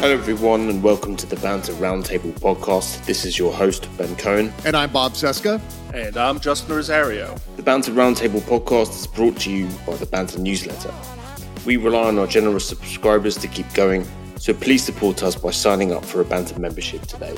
[0.00, 3.04] Hello, everyone, and welcome to the Banter Roundtable podcast.
[3.04, 4.50] This is your host, Ben Cohen.
[4.64, 5.60] And I'm Bob Cesca.
[5.92, 7.36] And I'm Justin Rosario.
[7.56, 10.90] The Banter Roundtable podcast is brought to you by the Banter newsletter.
[11.66, 15.92] We rely on our generous subscribers to keep going, so please support us by signing
[15.92, 17.36] up for a Banter membership today.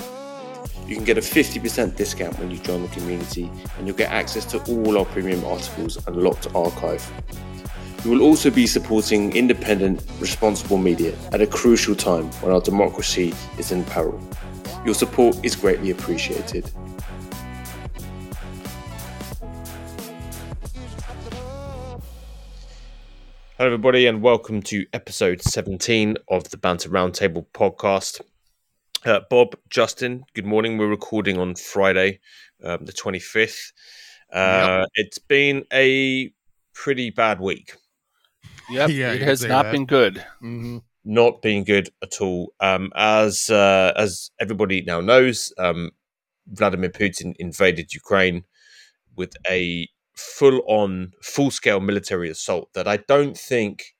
[0.87, 4.45] You can get a 50% discount when you join the community, and you'll get access
[4.53, 7.05] to all our premium articles and locked archive.
[8.05, 13.33] We will also be supporting independent, responsible media at a crucial time when our democracy
[13.59, 14.21] is in peril.
[14.85, 16.69] Your support is greatly appreciated.
[23.57, 28.21] Hello, everybody, and welcome to episode 17 of the Banter Roundtable podcast.
[29.07, 30.77] Uh, Bob, Justin, good morning.
[30.77, 32.19] We're recording on Friday,
[32.65, 33.71] um, the 25th.
[34.33, 34.89] Uh, yep.
[34.97, 36.33] It's been a
[36.75, 37.77] pretty bad week.
[38.71, 39.73] Yep, yeah, it has not that.
[39.73, 40.17] been good.
[40.43, 40.79] Mm-hmm.
[41.05, 42.53] Not been good at all.
[42.61, 45.91] Um, as uh, as everybody now knows, um,
[46.47, 48.45] Vladimir Putin invaded Ukraine
[49.17, 53.95] with a full on, full scale military assault that I don't think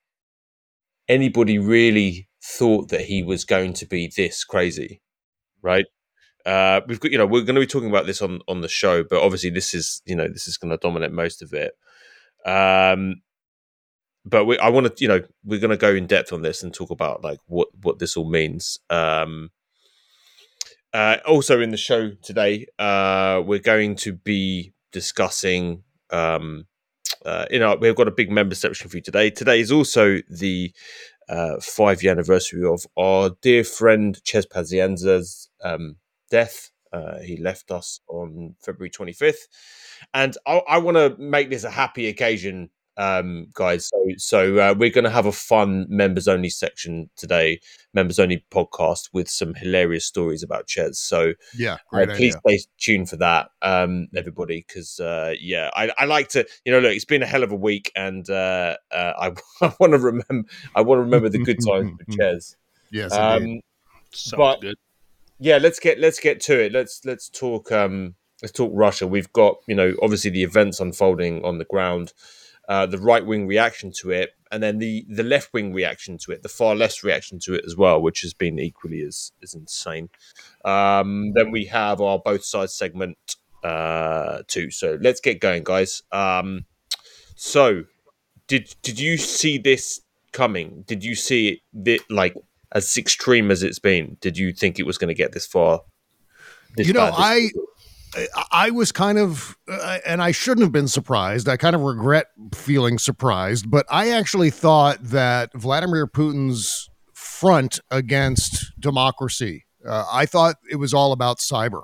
[1.09, 5.03] anybody really thought that he was going to be this crazy,
[5.63, 5.87] right?
[6.45, 8.69] Uh, we've got, you know, we're going to be talking about this on on the
[8.69, 11.73] show, but obviously this is, you know, this is going to dominate most of it.
[12.45, 13.23] Um,
[14.25, 16.63] but we, I want to, you know, we're going to go in depth on this
[16.63, 18.79] and talk about like what what this all means.
[18.91, 19.51] Um,
[20.93, 25.83] uh, also in the show today, uh, we're going to be discussing.
[26.11, 26.67] Um,
[27.25, 29.31] uh, you know, we've got a big member section for you today.
[29.31, 30.73] Today is also the
[31.29, 35.97] uh, five year anniversary of our dear friend Chez Pazienza's um,
[36.31, 36.71] death.
[36.93, 39.49] Uh, he left us on February 25th.
[40.13, 43.87] And I, I want to make this a happy occasion um, guys.
[43.87, 47.61] So, so uh, we're going to have a fun members only section today,
[47.95, 50.99] members only podcast with some hilarious stories about Chez.
[50.99, 56.05] So, yeah, uh, please stay tuned for that, um, everybody, because uh, yeah, I, I,
[56.05, 59.13] like to, you know, look, it's been a hell of a week, and uh, uh,
[59.19, 59.33] I,
[59.67, 62.57] I want to remember, I want to remember the good times with Chez.
[62.91, 63.61] Yes, um,
[64.37, 64.77] but good.
[65.39, 66.73] yeah, let's get let's get to it.
[66.73, 67.73] Let's let's talk.
[67.73, 69.07] Um, let's talk Russia.
[69.07, 72.13] We've got you know obviously the events unfolding on the ground.
[72.73, 76.33] Uh, the right wing reaction to it, and then the the left wing reaction to
[76.33, 79.53] it, the far less reaction to it as well, which has been equally as as
[79.53, 80.09] insane.
[80.65, 83.19] Um, then we have our both sides segment
[83.63, 84.71] uh, too.
[84.71, 86.03] So let's get going, guys.
[86.13, 86.65] Um,
[87.37, 87.85] so
[88.47, 90.01] did did you see this
[90.33, 90.85] coming?
[90.87, 92.35] Did you see it like
[92.75, 94.17] as extreme as it's been?
[94.23, 95.83] Did you think it was going to get this far?
[96.75, 97.51] This you know, bad, I
[98.51, 101.49] I was kind of, uh, and I shouldn't have been surprised.
[101.49, 108.73] I kind of regret feeling surprised, but I actually thought that Vladimir Putin's front against
[108.79, 111.83] democracy, uh, I thought it was all about cyber.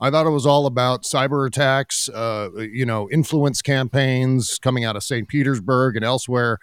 [0.00, 4.96] I thought it was all about cyber attacks, uh, you know, influence campaigns coming out
[4.96, 5.26] of St.
[5.28, 6.58] Petersburg and elsewhere.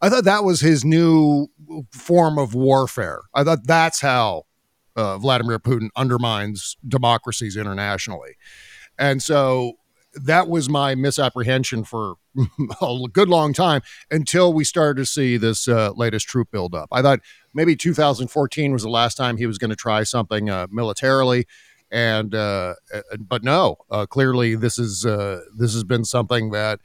[0.00, 1.48] I thought that was his new
[1.90, 3.22] form of warfare.
[3.34, 4.44] I thought that's how
[4.96, 8.36] uh, Vladimir Putin undermines democracies internationally.
[8.98, 9.74] And so
[10.14, 12.14] that was my misapprehension for
[12.80, 16.88] a good long time until we started to see this uh, latest troop buildup.
[16.90, 17.20] I thought
[17.54, 21.46] maybe 2014 was the last time he was going to try something uh, militarily,
[21.90, 26.80] and uh, uh but no, uh, clearly this is uh, this has been something that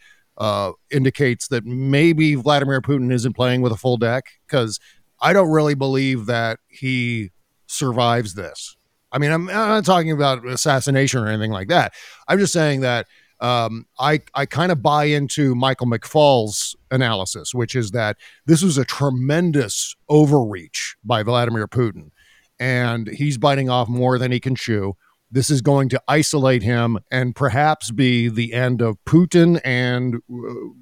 [0.89, 4.79] indicates that maybe Vladimir Putin isn't playing with a full deck because
[5.21, 7.31] I don't really believe that he
[7.71, 8.75] survives this.
[9.11, 11.93] I mean, I'm, I'm not talking about assassination or anything like that.
[12.27, 13.07] I'm just saying that
[13.41, 18.77] um, I I kind of buy into Michael McFaul's analysis, which is that this was
[18.77, 22.11] a tremendous overreach by Vladimir Putin,
[22.59, 24.93] and he's biting off more than he can chew.
[25.31, 30.19] This is going to isolate him and perhaps be the end of Putin and uh,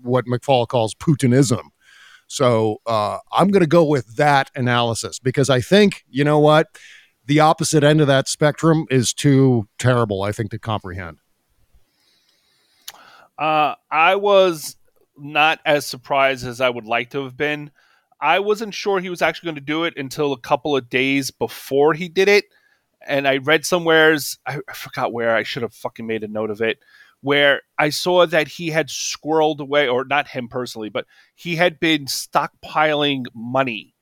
[0.01, 1.61] what McFaul calls Putinism.
[2.29, 6.67] So uh, I'm going to go with that analysis because I think, you know what?
[7.25, 11.17] The opposite end of that spectrum is too terrible, I think, to comprehend.
[13.37, 14.75] Uh, I was
[15.17, 17.71] not as surprised as I would like to have been.
[18.21, 21.31] I wasn't sure he was actually going to do it until a couple of days
[21.31, 22.45] before he did it.
[23.07, 26.51] And I read somewheres, I, I forgot where, I should have fucking made a note
[26.51, 26.77] of it
[27.21, 31.05] where I saw that he had squirreled away, or not him personally, but
[31.35, 33.95] he had been stockpiling money.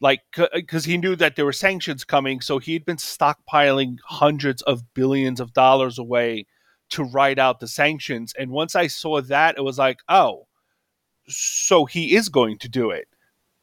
[0.00, 0.20] Like,
[0.54, 4.94] because uh, he knew that there were sanctions coming, so he'd been stockpiling hundreds of
[4.94, 6.46] billions of dollars away
[6.90, 8.32] to ride out the sanctions.
[8.38, 10.46] And once I saw that, it was like, oh,
[11.26, 13.08] so he is going to do it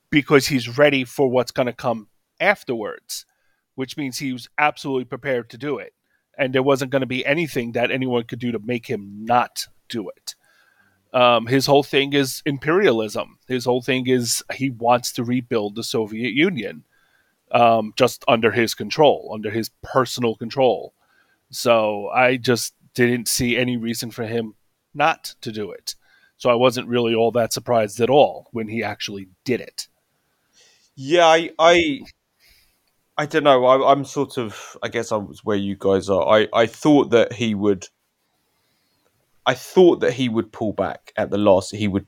[0.10, 2.10] because he's ready for what's going to come
[2.40, 3.26] afterwards,
[3.76, 5.94] which means he was absolutely prepared to do it.
[6.38, 9.68] And there wasn't going to be anything that anyone could do to make him not
[9.90, 10.36] do it.
[11.14, 13.38] Um, his whole thing is imperialism.
[13.48, 16.84] His whole thing is he wants to rebuild the Soviet Union
[17.52, 20.94] um, just under his control, under his personal control.
[21.52, 24.56] So I just didn't see any reason for him
[24.94, 25.96] not to do it.
[26.38, 29.88] So I wasn't really all that surprised at all when he actually did it.
[30.96, 32.02] Yeah, I, I,
[33.18, 33.66] I don't know.
[33.66, 34.78] I, am sort of.
[34.84, 36.28] I guess I was where you guys are.
[36.28, 37.88] I, I thought that he would.
[39.46, 41.74] I thought that he would pull back at the last.
[41.74, 42.08] He would,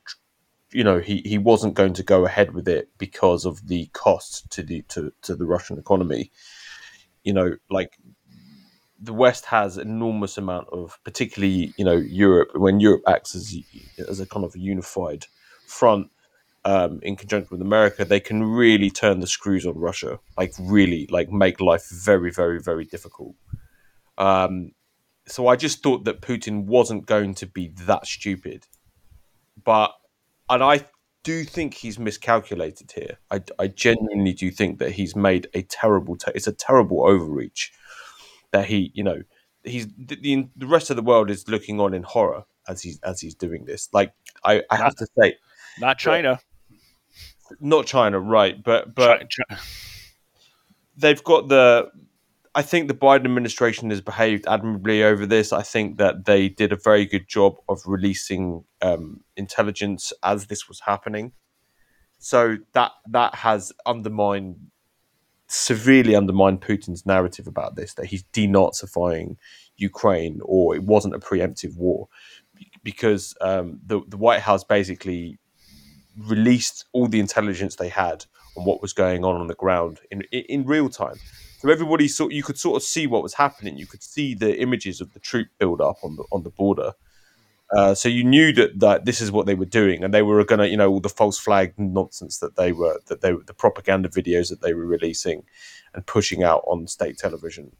[0.72, 4.50] you know, he, he wasn't going to go ahead with it because of the cost
[4.52, 6.32] to the to, to the Russian economy.
[7.24, 7.98] You know, like
[9.00, 12.50] the West has enormous amount of, particularly you know Europe.
[12.54, 13.56] When Europe acts as
[14.10, 15.26] as a kind of unified
[15.66, 16.10] front
[16.68, 20.20] um, in conjunction with America, they can really turn the screws on Russia.
[20.38, 23.36] Like really, like make life very, very, very difficult.
[24.18, 24.72] Um,
[25.26, 28.68] so I just thought that Putin wasn't going to be that stupid,
[29.64, 29.94] but
[30.50, 30.86] and I
[31.24, 33.18] do think he's miscalculated here.
[33.32, 36.18] I, I genuinely do think that he's made a terrible.
[36.18, 37.72] Te- it's a terrible overreach
[38.52, 39.22] that he, you know,
[39.64, 43.22] he's the, the rest of the world is looking on in horror as he's as
[43.22, 43.88] he's doing this.
[43.94, 44.12] Like
[44.44, 45.36] I, I have to say,
[45.80, 46.40] not China,
[47.60, 48.62] not China, right?
[48.62, 49.60] But but China.
[50.96, 51.90] they've got the.
[52.56, 55.54] I think the Biden administration has behaved admirably over this.
[55.54, 60.68] I think that they did a very good job of releasing um, intelligence as this
[60.68, 61.34] was happening.
[62.18, 64.58] So that that has undermined
[65.48, 69.38] severely undermined Putin's narrative about this that he's denazifying
[69.78, 72.10] Ukraine or it wasn't a preemptive war
[72.84, 75.40] because um, the the White House basically
[76.18, 78.26] released all the intelligence they had
[78.56, 81.16] on what was going on on the ground in in, in real time.
[81.60, 83.78] So everybody saw you could sort of see what was happening.
[83.78, 86.94] You could see the images of the troop build up on the on the border.
[87.76, 90.42] Uh, so you knew that, that this is what they were doing, and they were
[90.46, 93.54] going to, you know, all the false flag nonsense that they were, that they, the
[93.54, 95.44] propaganda videos that they were releasing
[95.94, 97.72] and pushing out on state television.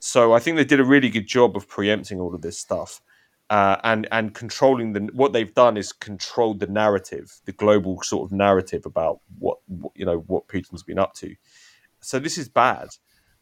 [0.00, 3.00] So I think they did a really good job of preempting all of this stuff,
[3.52, 5.10] uh, and and controlling the.
[5.12, 9.92] What they've done is controlled the narrative, the global sort of narrative about what, what
[9.94, 11.34] you know what Putin's been up to.
[12.00, 12.88] So this is bad,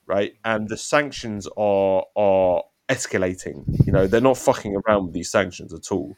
[0.07, 0.33] right?
[0.45, 3.63] And the sanctions are are escalating.
[3.87, 6.17] You know, they're not fucking around with these sanctions at all.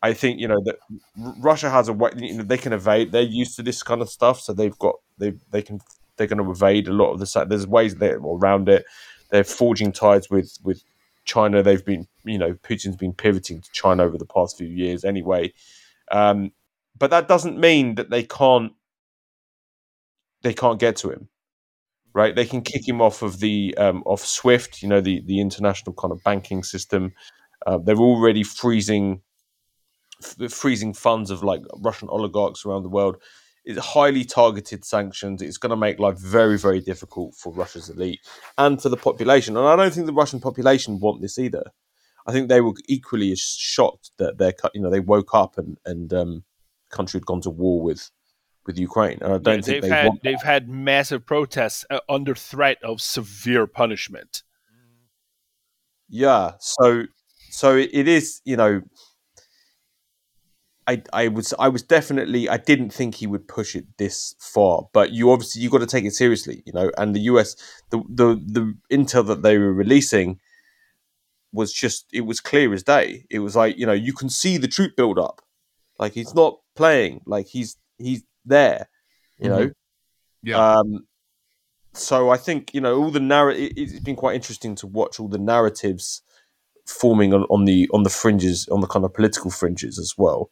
[0.00, 0.76] I think you know that
[1.40, 2.10] Russia has a way.
[2.16, 3.10] You know, they can evade.
[3.10, 5.80] They're used to this kind of stuff, so they've got they they can
[6.16, 7.46] they're going to evade a lot of the.
[7.48, 8.84] There's ways they around it.
[9.30, 10.84] They're forging ties with with
[11.24, 11.64] China.
[11.64, 15.52] They've been you know Putin's been pivoting to China over the past few years anyway.
[16.10, 16.52] Um,
[16.96, 18.72] but that doesn't mean that they can't
[20.42, 21.28] they can't get to him
[22.14, 22.34] right?
[22.34, 25.94] They can kick him off of the um, off SWIFT, you know, the the international
[25.94, 27.12] kind of banking system.
[27.66, 29.20] Uh, they're already freezing
[30.22, 33.16] f- freezing funds of like Russian oligarchs around the world.
[33.64, 35.40] It's highly targeted sanctions.
[35.40, 38.20] It's going to make life very, very difficult for Russia's elite
[38.58, 39.56] and for the population.
[39.56, 41.70] And I don't think the Russian population want this either.
[42.26, 45.78] I think they were equally as shocked that they're, you know, they woke up and
[45.84, 46.44] and um,
[46.90, 48.10] country had gone to war with
[48.66, 52.00] with Ukraine, and I don't yeah, think they've they had they've had massive protests uh,
[52.08, 54.42] under threat of severe punishment.
[56.08, 57.04] Yeah, so
[57.50, 58.82] so it is, you know.
[60.86, 64.86] I, I was I was definitely I didn't think he would push it this far,
[64.92, 66.90] but you obviously you got to take it seriously, you know.
[66.98, 67.56] And the US,
[67.88, 70.40] the the the intel that they were releasing
[71.54, 73.24] was just it was clear as day.
[73.30, 75.40] It was like you know you can see the troop build up,
[75.98, 78.88] like he's not playing, like he's he's there,
[79.38, 79.58] you mm-hmm.
[79.58, 79.70] know.
[80.42, 80.72] Yeah.
[80.72, 81.06] Um,
[81.94, 83.72] so I think you know all the narrative.
[83.76, 86.22] It's been quite interesting to watch all the narratives
[86.86, 90.50] forming on, on the on the fringes, on the kind of political fringes as well.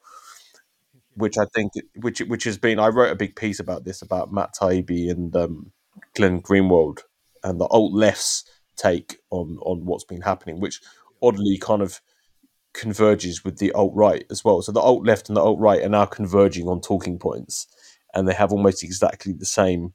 [1.15, 4.33] Which I think, which which has been, I wrote a big piece about this about
[4.33, 5.73] Matt Taibbi and um,
[6.15, 7.01] Glenn Greenwald
[7.43, 8.45] and the alt left's
[8.77, 10.81] take on on what's been happening, which
[11.23, 12.01] oddly kind of
[12.75, 14.63] converges with the alt right as well.
[14.63, 17.67] So the alt left and the alt right are now converging on talking points
[18.15, 19.95] and they have almost exactly the same.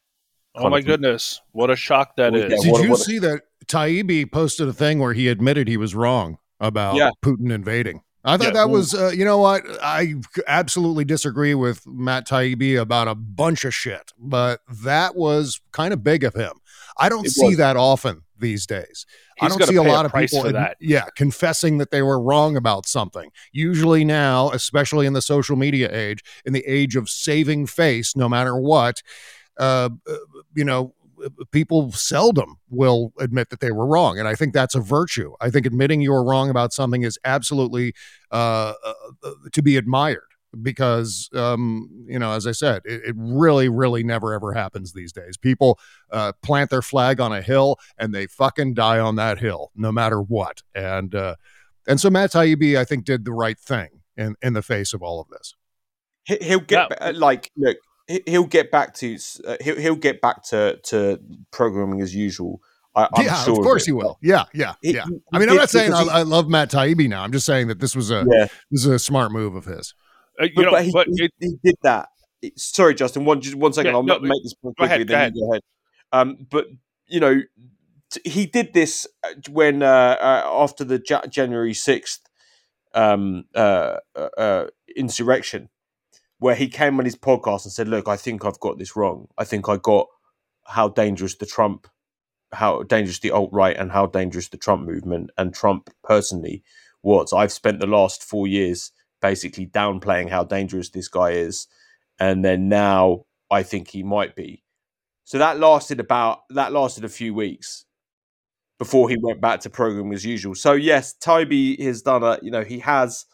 [0.55, 1.39] Oh my goodness!
[1.51, 2.63] What a shock that is!
[2.63, 5.77] Did what, you what see a, that Taibbi posted a thing where he admitted he
[5.77, 7.11] was wrong about yeah.
[7.23, 8.01] Putin invading?
[8.23, 8.65] I thought yeah.
[8.65, 9.63] that was, uh, you know what?
[9.81, 10.15] I
[10.47, 16.03] absolutely disagree with Matt Taibbi about a bunch of shit, but that was kind of
[16.03, 16.51] big of him.
[16.97, 17.57] I don't see was.
[17.57, 19.05] that often these days.
[19.37, 22.55] He's I don't see a lot a of people, yeah, confessing that they were wrong
[22.57, 23.31] about something.
[23.51, 28.27] Usually now, especially in the social media age, in the age of saving face, no
[28.27, 29.01] matter what,
[29.59, 30.15] uh, uh
[30.55, 30.93] you know,
[31.51, 34.19] people seldom will admit that they were wrong.
[34.19, 35.33] And I think that's a virtue.
[35.41, 37.93] I think admitting you are wrong about something is absolutely
[38.31, 40.21] uh, uh, uh, to be admired
[40.61, 45.11] because, um, you know, as I said, it, it, really, really never ever happens these
[45.11, 45.37] days.
[45.37, 45.79] People
[46.11, 49.91] uh, plant their flag on a hill and they fucking die on that hill, no
[49.91, 50.61] matter what.
[50.73, 51.35] And, uh,
[51.87, 55.01] and so Matt Taibbi, I think, did the right thing in, in the face of
[55.01, 55.55] all of this.
[56.25, 57.11] He'll get yeah.
[57.15, 57.77] like look
[58.25, 61.19] he'll get back to uh, he'll he'll get back to to
[61.51, 62.61] programming as usual.
[62.95, 64.17] I, yeah, sure of course of he will.
[64.21, 65.05] Yeah, yeah, he, yeah.
[65.31, 67.21] I mean, I'm not saying I, I, love Matt Taibbi now.
[67.21, 68.47] I'm just saying that this was a yeah.
[68.71, 69.93] this is a smart move of his.
[70.39, 72.09] Uh, but, know, but, he, but he, he, did that.
[72.55, 73.25] Sorry, Justin.
[73.25, 73.91] One just one second.
[73.91, 74.95] Yeah, I'll no, make this point quickly.
[74.95, 75.33] Ahead, then ahead.
[75.33, 75.61] go ahead.
[76.11, 76.67] Um, but
[77.07, 77.41] you know,
[78.11, 82.21] t- he did this uh, when uh, uh, after the January sixth
[82.93, 85.69] um, uh, uh, insurrection
[86.39, 89.27] where he came on his podcast and said, "Look, I think I've got this wrong.
[89.37, 90.07] I think I got
[90.65, 91.87] how dangerous the Trump,
[92.51, 96.63] how dangerous the alt right, and how dangerous the Trump movement and Trump personally
[97.01, 97.33] was.
[97.33, 101.67] I've spent the last four years basically downplaying how dangerous this guy is,
[102.19, 104.63] and then now I think he might be."
[105.25, 107.85] So that lasted about that lasted a few weeks
[108.79, 110.55] before he went back to programming as usual.
[110.55, 113.25] So yes, Taibbi has done a you know he has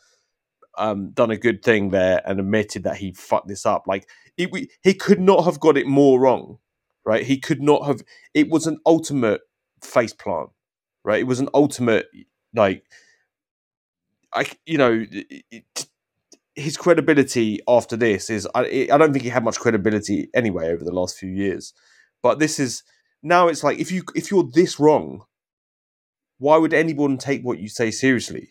[0.78, 3.84] um, done a good thing there and admitted that he fucked this up.
[3.88, 6.58] Like he he could not have got it more wrong,
[7.06, 7.26] right?
[7.26, 8.02] He could not have.
[8.34, 9.42] It was an ultimate
[9.82, 10.50] face plant,
[11.04, 11.20] right?
[11.20, 12.08] It was an ultimate
[12.56, 12.84] like,
[14.34, 15.06] I you know.
[15.10, 15.88] It,
[16.56, 20.84] his credibility after this is I, I don't think he had much credibility anyway over
[20.84, 21.74] the last few years
[22.22, 22.84] but this is
[23.24, 25.24] now it's like if you if you're this wrong
[26.38, 28.50] why would anyone take what you say seriously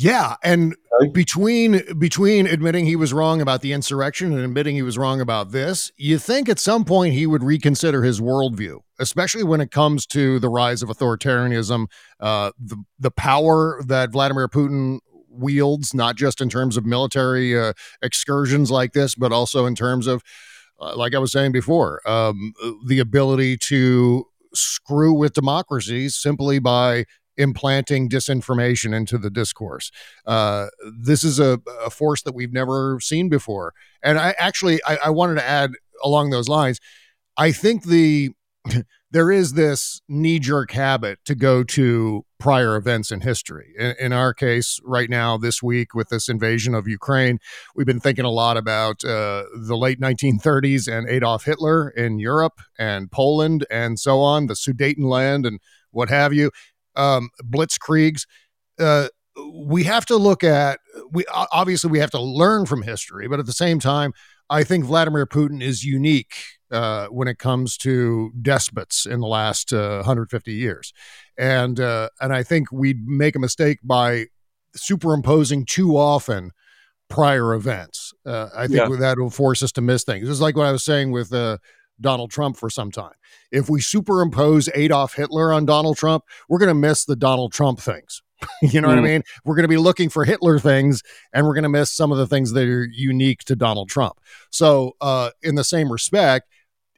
[0.00, 0.76] yeah, and
[1.12, 5.50] between between admitting he was wrong about the insurrection and admitting he was wrong about
[5.50, 10.06] this, you think at some point he would reconsider his worldview, especially when it comes
[10.06, 11.86] to the rise of authoritarianism,
[12.20, 17.72] uh, the the power that Vladimir Putin wields, not just in terms of military uh,
[18.00, 20.22] excursions like this, but also in terms of,
[20.80, 22.52] uh, like I was saying before, um,
[22.86, 27.04] the ability to screw with democracies simply by
[27.38, 29.90] implanting disinformation into the discourse.
[30.26, 30.66] Uh,
[31.00, 33.72] this is a, a, force that we've never seen before.
[34.02, 35.70] And I actually I, I wanted to add
[36.02, 36.80] along those lines.
[37.36, 38.30] I think the
[39.10, 43.72] there is this knee jerk habit to go to prior events in history.
[43.78, 47.38] In, in, our case, right now, this week with this invasion of Ukraine,
[47.74, 52.60] we've been thinking a lot about uh, the late 1930s and Adolf Hitler in Europe
[52.78, 56.50] and Poland and so on, the Sudetenland and what have you
[56.98, 58.26] um, blitzkriegs.
[58.78, 59.08] Uh,
[59.54, 60.80] we have to look at
[61.12, 64.12] we obviously we have to learn from history, but at the same time,
[64.50, 66.34] I think Vladimir Putin is unique
[66.70, 70.92] uh, when it comes to despots in the last uh, 150 years,
[71.38, 74.26] and uh, and I think we'd make a mistake by
[74.74, 76.50] superimposing too often
[77.08, 78.12] prior events.
[78.26, 78.96] Uh, I think yeah.
[78.96, 80.28] that will force us to miss things.
[80.28, 81.58] It's like what I was saying with uh,
[82.00, 83.14] Donald Trump for some time.
[83.50, 87.80] If we superimpose Adolf Hitler on Donald Trump, we're going to miss the Donald Trump
[87.80, 88.22] things.
[88.62, 88.90] you know mm.
[88.92, 89.12] what I mm.
[89.12, 89.22] mean?
[89.44, 91.02] We're going to be looking for Hitler things
[91.32, 94.20] and we're going to miss some of the things that are unique to Donald Trump.
[94.50, 96.48] So, uh, in the same respect,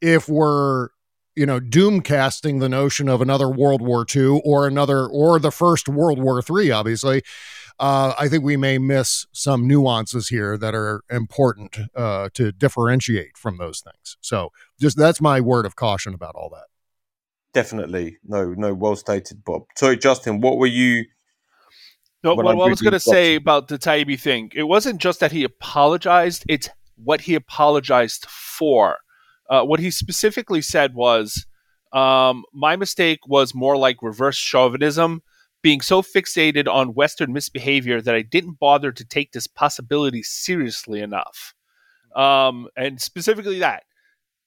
[0.03, 0.89] if we're
[1.37, 5.53] you know doom casting the notion of another world war ii or another or the
[5.53, 7.23] first world war three obviously
[7.81, 13.39] uh, I think we may miss some nuances here that are important uh, to differentiate
[13.39, 14.19] from those things.
[14.21, 16.67] So, just that's my word of caution about all that.
[17.55, 19.63] Definitely, no, no, well stated, Bob.
[19.77, 21.07] Sorry, Justin, what were you?
[22.23, 25.33] No, what I was going to say about the Taibbi thing, it wasn't just that
[25.33, 26.69] he apologized; it's
[27.03, 28.99] what he apologized for.
[29.49, 31.47] Uh, what he specifically said was,
[31.95, 35.23] um, "My mistake was more like reverse chauvinism."
[35.63, 41.01] Being so fixated on Western misbehavior that I didn't bother to take this possibility seriously
[41.01, 41.55] enough.
[42.17, 43.85] Um, and specifically that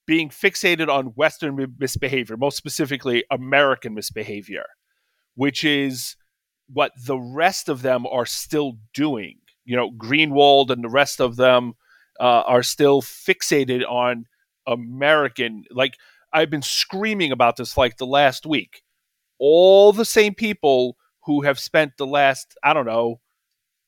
[0.05, 4.65] being fixated on Western misbehavior, most specifically American misbehavior,
[5.35, 6.15] which is
[6.67, 9.37] what the rest of them are still doing.
[9.65, 11.73] You know, Greenwald and the rest of them
[12.19, 14.25] uh, are still fixated on
[14.67, 15.63] American.
[15.71, 15.95] Like,
[16.33, 18.83] I've been screaming about this like the last week.
[19.39, 23.19] All the same people who have spent the last, I don't know,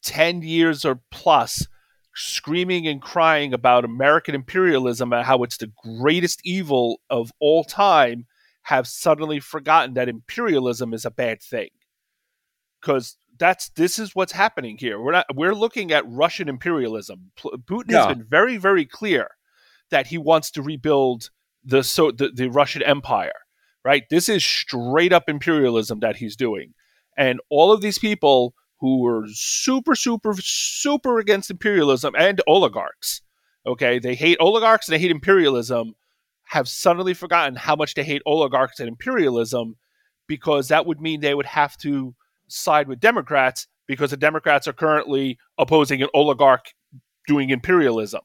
[0.03, 1.67] 10 years or plus
[2.15, 8.25] screaming and crying about American imperialism and how it's the greatest evil of all time
[8.63, 11.69] have suddenly forgotten that imperialism is a bad thing.
[12.81, 14.99] Because that's this is what's happening here.
[14.99, 17.31] We're not we're looking at Russian imperialism.
[17.37, 18.07] Putin yeah.
[18.07, 19.29] has been very very clear
[19.91, 21.29] that he wants to rebuild
[21.63, 23.33] the so the, the Russian Empire.
[23.83, 26.73] Right, this is straight up imperialism that he's doing,
[27.17, 33.21] and all of these people who were super, super, super against imperialism and oligarchs.
[33.65, 35.95] Okay, they hate oligarchs and they hate imperialism.
[36.49, 39.77] Have suddenly forgotten how much they hate oligarchs and imperialism,
[40.27, 42.13] because that would mean they would have to
[42.47, 46.73] side with Democrats because the Democrats are currently opposing an oligarch
[47.27, 48.21] doing imperialism.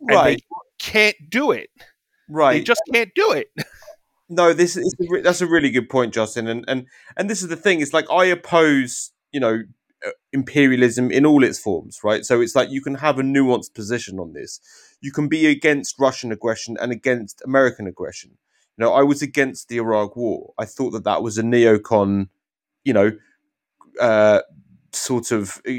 [0.00, 0.38] And right.
[0.38, 1.70] they can't do it.
[2.28, 2.54] Right.
[2.54, 3.48] They just can't do it.
[4.30, 4.94] No, this is
[5.24, 6.48] that's a really good point, Justin.
[6.48, 7.82] And and and this is the thing.
[7.82, 9.64] It's like I oppose, you know,
[10.06, 12.24] uh, imperialism in all its forms, right?
[12.24, 14.60] So it's like you can have a nuanced position on this.
[15.02, 18.32] You can be against Russian aggression and against American aggression.
[18.78, 20.54] You know, I was against the Iraq War.
[20.58, 22.28] I thought that that was a neocon,
[22.84, 23.12] you know,
[24.00, 24.40] uh,
[24.92, 25.72] sort of uh,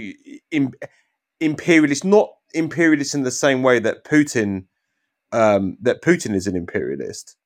[1.40, 4.66] imperialist, not imperialist in the same way that Putin
[5.34, 7.38] um, that Putin is an imperialist.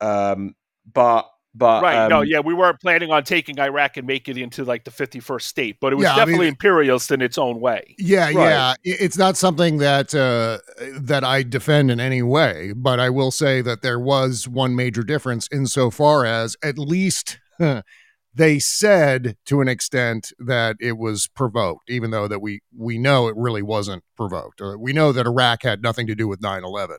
[0.00, 0.54] Um,
[0.92, 4.42] but but right, um, no, yeah, we weren't planning on taking Iraq and making it
[4.42, 7.38] into like the fifty-first state, but it was yeah, definitely I mean, imperialist in its
[7.38, 7.94] own way.
[7.98, 8.34] Yeah, right.
[8.34, 10.58] yeah, it's not something that uh,
[11.00, 15.02] that I defend in any way, but I will say that there was one major
[15.02, 17.38] difference insofar as at least
[18.38, 23.28] they said to an extent that it was provoked, even though that we we know
[23.28, 24.60] it really wasn't provoked.
[24.60, 26.98] Uh, we know that Iraq had nothing to do with 9-11.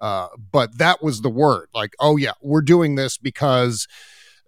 [0.00, 3.88] Uh, but that was the word like, oh, yeah, we're doing this because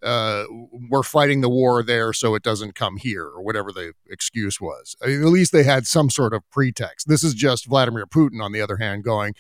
[0.03, 0.45] uh,
[0.89, 4.97] we're fighting the war there so it doesn't come here or whatever the excuse was.
[5.03, 7.09] I mean, at least they had some sort of pretext.
[7.09, 9.35] This is just Vladimir Putin, on the other hand, going,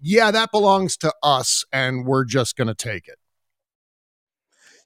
[0.00, 3.18] yeah, that belongs to us and we're just going to take it.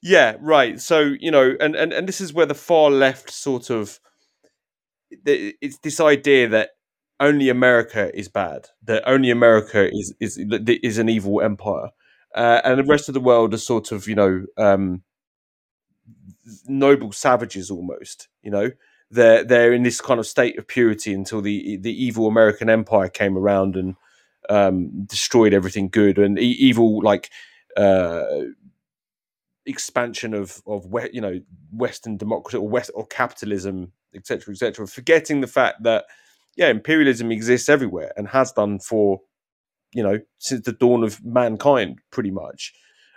[0.01, 0.81] Yeah, right.
[0.81, 4.01] So you know, and and and this is where the far left sort of
[5.09, 6.71] it's this idea that
[7.19, 11.89] only America is bad, that only America is is is an evil empire,
[12.35, 15.03] uh, and the rest of the world are sort of you know um,
[16.67, 18.27] noble savages almost.
[18.41, 18.71] You know,
[19.11, 23.09] they're they're in this kind of state of purity until the the evil American empire
[23.09, 23.95] came around and
[24.49, 27.29] um, destroyed everything good and e- evil like.
[27.75, 28.25] Uh,
[29.65, 31.39] expansion of of you know
[31.71, 34.85] Western democracy or West or capitalism, etc., etc.
[34.87, 36.05] Forgetting the fact that
[36.55, 39.21] yeah, imperialism exists everywhere and has done for
[39.93, 42.73] you know since the dawn of mankind, pretty much.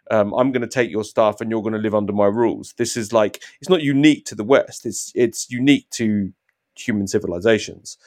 [0.09, 2.75] Um, I'm going to take your stuff and you're going to live under my rules.
[2.79, 4.87] This is like it's not unique to the West.
[4.87, 6.33] It's it's unique to
[6.77, 7.99] human civilizations,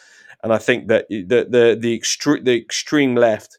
[0.43, 3.57] and I think that the the the extreme the extreme left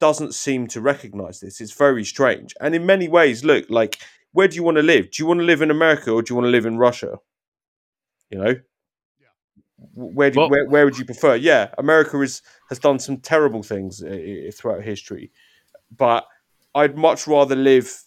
[0.00, 1.60] doesn't seem to recognize this.
[1.60, 2.54] It's very strange.
[2.60, 3.98] And in many ways, look, like,
[4.32, 5.10] where do you want to live?
[5.10, 7.18] Do you want to live in America or do you want to live in Russia?
[8.30, 8.54] You know?
[9.94, 11.36] Where, do, well, where where would you prefer?
[11.36, 15.30] Yeah, America is, has done some terrible things uh, throughout history,
[15.96, 16.26] but
[16.74, 18.02] I'd much rather live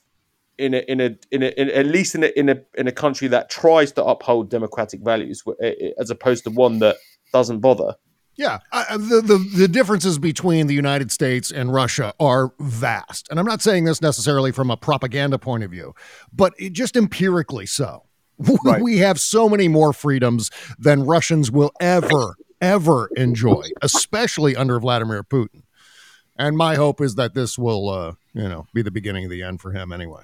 [0.58, 2.92] in a in a in a in, at least in a in a in a
[2.92, 5.44] country that tries to uphold democratic values
[5.98, 6.98] as opposed to one that
[7.34, 7.96] doesn't bother.
[8.36, 13.40] Yeah, uh, the, the the differences between the United States and Russia are vast, and
[13.40, 15.94] I'm not saying this necessarily from a propaganda point of view,
[16.32, 18.04] but just empirically so.
[18.64, 18.82] Right.
[18.82, 25.24] We have so many more freedoms than Russians will ever ever enjoy, especially under Vladimir
[25.24, 25.64] Putin.
[26.38, 29.42] And my hope is that this will, uh, you know, be the beginning of the
[29.42, 30.24] end for him anyway.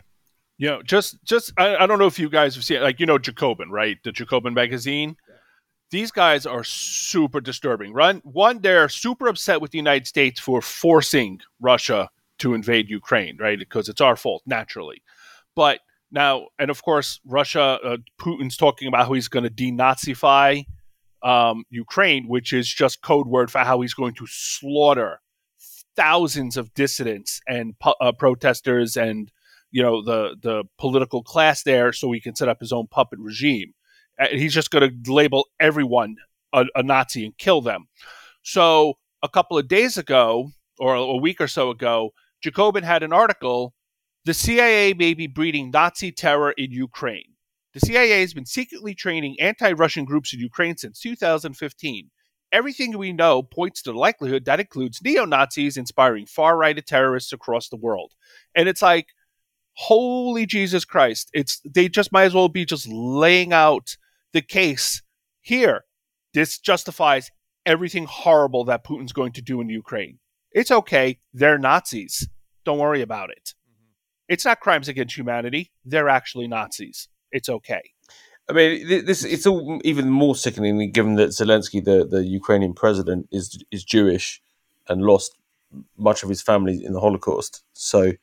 [0.58, 3.06] You know, just just I, I don't know if you guys have seen like you
[3.06, 3.98] know Jacobin, right?
[4.04, 5.16] The Jacobin magazine
[5.90, 7.94] these guys are super disturbing.
[7.94, 13.38] Run one, they're super upset with the United States for forcing Russia to invade Ukraine,
[13.38, 13.58] right?
[13.58, 15.02] Because it's our fault, naturally.
[15.56, 15.80] But
[16.12, 20.66] now, and of course, Russia, uh, Putin's talking about how he's going to denazify
[21.24, 25.20] um, Ukraine, which is just code word for how he's going to slaughter
[25.96, 29.32] thousands of dissidents and uh, protesters and
[29.72, 33.20] you know the the political class there, so he can set up his own puppet
[33.20, 33.74] regime.
[34.20, 36.16] Uh, he's just going to label everyone
[36.54, 37.88] a, a, Nazi and kill them.
[38.42, 43.12] So a couple of days ago, or a week or so ago, Jacobin had an
[43.12, 43.74] article.
[44.28, 47.36] The CIA may be breeding Nazi terror in Ukraine.
[47.74, 52.10] The CIA has been secretly training anti Russian groups in Ukraine since 2015.
[52.52, 57.32] Everything we know points to the likelihood that includes neo Nazis inspiring far right terrorists
[57.32, 58.16] across the world.
[58.54, 59.08] And it's like,
[59.76, 61.30] holy Jesus Christ.
[61.34, 63.96] It's they just might as well be just laying out
[64.34, 65.04] the case
[65.40, 65.86] here.
[66.34, 67.32] This justifies
[67.66, 70.20] everything horrible that Putin's going to do in Ukraine.
[70.52, 71.20] It's okay.
[71.34, 72.28] They're Nazis.
[72.66, 73.54] Don't worry about it.
[74.28, 75.72] It's not crimes against humanity.
[75.86, 77.08] They're actually Nazis.
[77.32, 77.82] It's okay.
[78.50, 83.28] I mean, this it's all even more sickening given that Zelensky, the, the Ukrainian president,
[83.32, 84.42] is is Jewish
[84.88, 85.38] and lost
[85.98, 87.64] much of his family in the Holocaust.
[87.74, 88.14] So,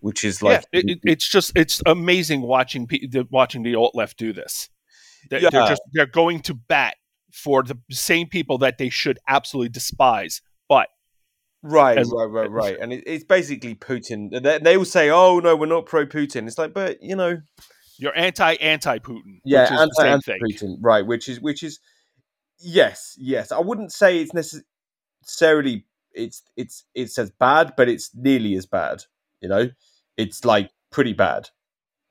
[0.00, 4.16] which is like yeah, it, it's just it's amazing watching the, watching the alt left
[4.16, 4.70] do this.
[5.30, 5.50] They're, yeah.
[5.50, 6.96] they're just they're going to bat
[7.32, 10.42] for the same people that they should absolutely despise,
[11.62, 12.76] Right, as, right, right, right.
[12.80, 14.30] And it, it's basically Putin.
[14.42, 17.38] They, they will say, "Oh no, we're not pro Putin." It's like, but you know,
[17.98, 19.40] you're anti anti Putin.
[19.44, 20.76] Yeah, anti anti Putin.
[20.80, 21.80] Right, which is which is
[22.60, 23.50] yes, yes.
[23.50, 29.02] I wouldn't say it's necessarily it's it's it's as bad, but it's nearly as bad.
[29.40, 29.70] You know,
[30.16, 31.50] it's like pretty bad.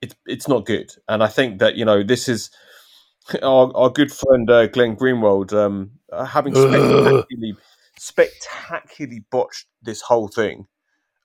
[0.02, 2.50] It's it's not good, and I think that you know this is
[3.42, 5.92] our our good friend uh, Glenn Greenwald um,
[6.26, 7.56] having spectacularly
[7.98, 10.66] spectacularly botched this whole thing.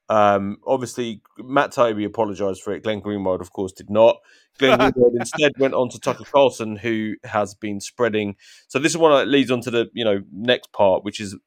[0.10, 2.84] Um, obviously, Matt Taibbi apologised for it.
[2.84, 4.18] Glenn Greenwald, of course, did not.
[4.58, 8.36] Glenn Greenwald instead went on to Tucker Carlson, who has been spreading.
[8.68, 11.38] So this is one that leads on to the you know next part, which is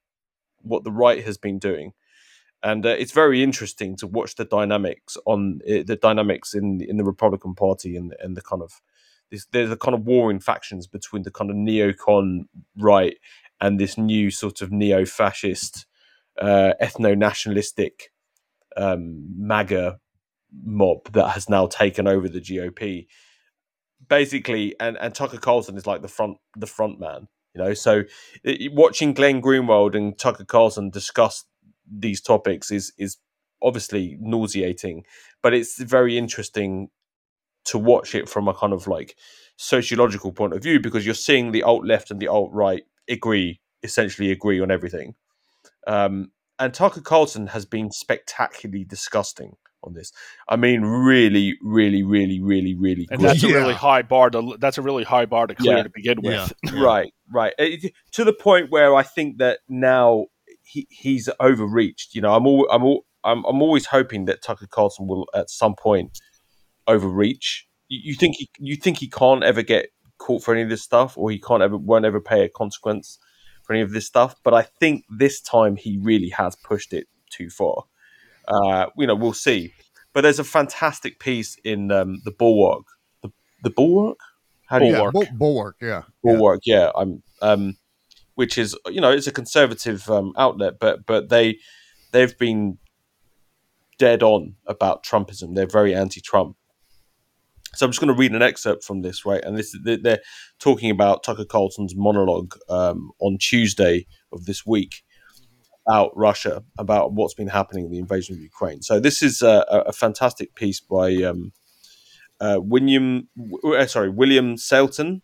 [0.62, 1.92] what the right has been doing,
[2.62, 6.96] and uh, it's very interesting to watch the dynamics on uh, the dynamics in in
[6.96, 8.80] the Republican Party and and the kind of
[9.30, 13.16] this, there's a kind of warring factions between the kind of neocon right
[13.60, 15.86] and this new sort of neo-fascist,
[16.40, 18.12] uh, ethno-nationalistic
[18.76, 19.98] um, MAGA
[20.64, 23.06] mob that has now taken over the GOP.
[24.08, 27.74] Basically, and, and Tucker Carlson is like the front the front man, you know.
[27.74, 28.04] So
[28.44, 31.44] it, watching Glenn Greenwald and Tucker Carlson discuss
[31.90, 33.16] these topics is is
[33.62, 35.04] obviously nauseating,
[35.42, 36.90] but it's very interesting
[37.64, 39.16] to watch it from a kind of like
[39.56, 43.60] sociological point of view because you're seeing the alt left and the alt right agree,
[43.82, 45.14] essentially agree on everything.
[45.86, 50.12] Um, and Tucker Carlson has been spectacularly disgusting on this.
[50.48, 53.06] I mean, really, really, really, really, really.
[53.10, 53.50] And that's yeah.
[53.50, 54.30] a really high bar.
[54.30, 55.82] To, that's a really high bar to clear yeah.
[55.82, 56.52] to begin with.
[56.64, 56.82] Yeah.
[56.82, 57.52] right, right.
[57.58, 60.26] It, to the point where I think that now
[60.62, 62.14] he, he's overreached.
[62.14, 65.50] You know, I'm all, I'm all, I'm, I'm always hoping that Tucker Carlson will at
[65.50, 66.18] some point
[66.86, 67.66] overreach.
[67.88, 70.82] You, you think he, you think he can't ever get caught for any of this
[70.82, 73.18] stuff, or he can't ever won't ever pay a consequence
[73.62, 74.36] for any of this stuff.
[74.42, 77.84] But I think this time he really has pushed it too far.
[78.48, 79.72] Uh, you know, we'll see.
[80.12, 82.86] But there's a fantastic piece in um, the Bulwark.
[83.22, 83.30] The,
[83.62, 84.18] the Bulwark?
[84.66, 85.14] How do Bulwark.
[85.14, 85.76] you yeah, Bulwark?
[85.80, 86.60] Yeah, Bulwark.
[86.64, 87.22] Yeah, yeah I'm.
[87.42, 87.76] Um,
[88.34, 91.58] which is you know it's a conservative um, outlet, but but they
[92.12, 92.78] they've been
[93.98, 95.54] dead on about Trumpism.
[95.54, 96.56] They're very anti-Trump,
[97.76, 99.42] so I'm just going to read an excerpt from this, right?
[99.44, 100.20] And this they're
[100.58, 105.02] talking about Tucker Carlson's monologue um, on Tuesday of this week
[105.86, 108.82] about Russia, about what's been happening in the invasion of Ukraine.
[108.82, 111.52] So this is a, a fantastic piece by um,
[112.40, 113.28] uh, William,
[113.64, 115.20] uh, sorry, William Saletan.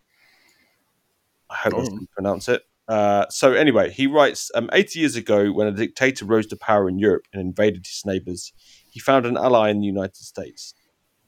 [1.51, 1.83] I hope oh.
[1.83, 2.63] I can pronounce it.
[2.89, 6.89] Uh, so anyway, he writes: um, 80 years ago, when a dictator rose to power
[6.89, 8.53] in Europe and invaded his neighbors,
[8.91, 10.75] he found an ally in the United States.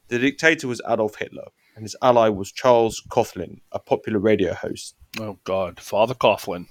[0.09, 4.97] The dictator was Adolf Hitler, and his ally was Charles Coughlin, a popular radio host.
[5.19, 5.81] Oh, God.
[5.81, 6.67] Father Coughlin.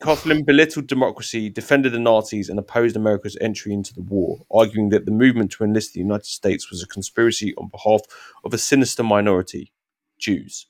[0.00, 5.04] Coughlin belittled democracy, defended the Nazis, and opposed America's entry into the war, arguing that
[5.04, 8.00] the movement to enlist the United States was a conspiracy on behalf
[8.44, 9.72] of a sinister minority,
[10.18, 10.66] Jews.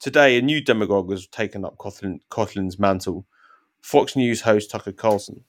[0.00, 3.26] Today, a new demagogue has taken up Coughlin, Coughlin's mantle
[3.80, 5.44] Fox News host Tucker Carlson.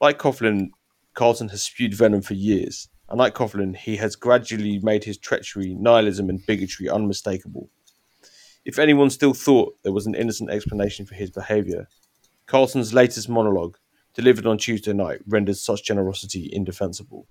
[0.00, 0.68] Like Coughlin,
[1.14, 2.88] Carlson has spewed venom for years.
[3.10, 7.70] Unlike Coughlin, he has gradually made his treachery, nihilism, and bigotry unmistakable.
[8.64, 11.88] If anyone still thought there was an innocent explanation for his behaviour,
[12.46, 13.78] Carlson's latest monologue,
[14.12, 17.26] delivered on Tuesday night, rendered such generosity indefensible.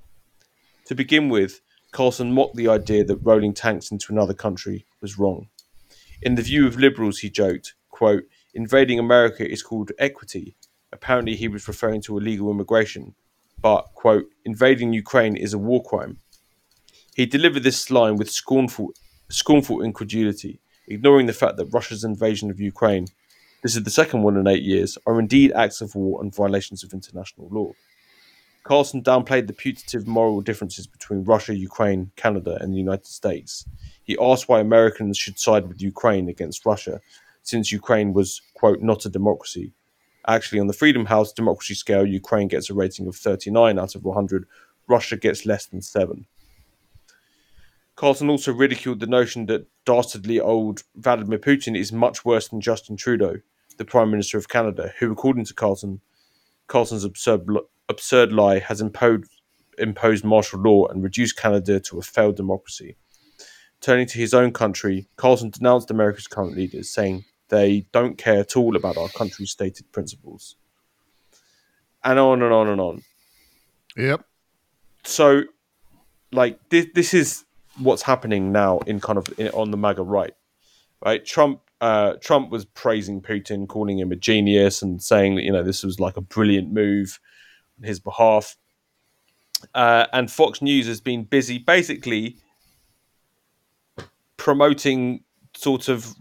[0.85, 1.61] To begin with,
[1.91, 5.49] Carlson mocked the idea that rolling tanks into another country was wrong.
[6.21, 10.55] In the view of liberals, he joked, quote, invading America is called equity.
[10.91, 13.13] Apparently, he was referring to illegal immigration,
[13.61, 16.19] but, quote, invading Ukraine is a war crime.
[17.15, 18.93] He delivered this line with scornful,
[19.29, 23.07] scornful incredulity, ignoring the fact that Russia's invasion of Ukraine,
[23.63, 26.83] this is the second one in eight years, are indeed acts of war and violations
[26.83, 27.71] of international law.
[28.63, 33.65] Carlson downplayed the putative moral differences between Russia, Ukraine, Canada, and the United States.
[34.03, 36.99] He asked why Americans should side with Ukraine against Russia,
[37.43, 39.73] since Ukraine was, quote, not a democracy,
[40.27, 44.03] Actually, on the Freedom House democracy scale, Ukraine gets a rating of 39 out of
[44.03, 44.45] 100.
[44.87, 46.25] Russia gets less than 7.
[47.95, 52.95] Carlson also ridiculed the notion that dastardly old Vladimir Putin is much worse than Justin
[52.95, 53.37] Trudeau,
[53.77, 56.01] the Prime Minister of Canada, who, according to Carlson,
[56.67, 57.47] Carlson's absurd,
[57.89, 59.31] absurd lie has imposed,
[59.77, 62.97] imposed martial law and reduced Canada to a failed democracy.
[63.79, 68.57] Turning to his own country, Carlson denounced America's current leaders, saying, they don't care at
[68.57, 70.55] all about our country's stated principles.
[72.03, 73.01] and on and on and on.
[73.95, 74.25] Yep.
[75.03, 75.43] So,
[76.31, 77.45] like this, this is
[77.79, 80.33] what's happening now in kind of in, on the MAGA right,
[81.03, 81.25] right?
[81.25, 85.63] Trump, uh, Trump was praising Putin, calling him a genius, and saying that you know
[85.63, 87.19] this was like a brilliant move
[87.79, 88.57] on his behalf.
[89.73, 92.37] Uh, and Fox News has been busy basically
[94.37, 95.23] promoting
[95.57, 96.15] sort of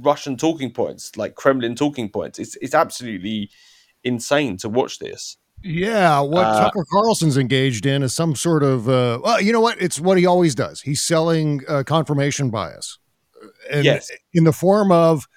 [0.00, 2.38] Russian talking points, like Kremlin talking points.
[2.38, 3.50] It's it's absolutely
[4.04, 5.36] insane to watch this.
[5.64, 9.60] Yeah, what uh, Tucker Carlson's engaged in is some sort of uh, well, you know
[9.60, 9.80] what?
[9.80, 10.80] It's what he always does.
[10.80, 12.98] He's selling uh, confirmation bias,
[13.70, 14.10] and yes.
[14.34, 15.28] in the form of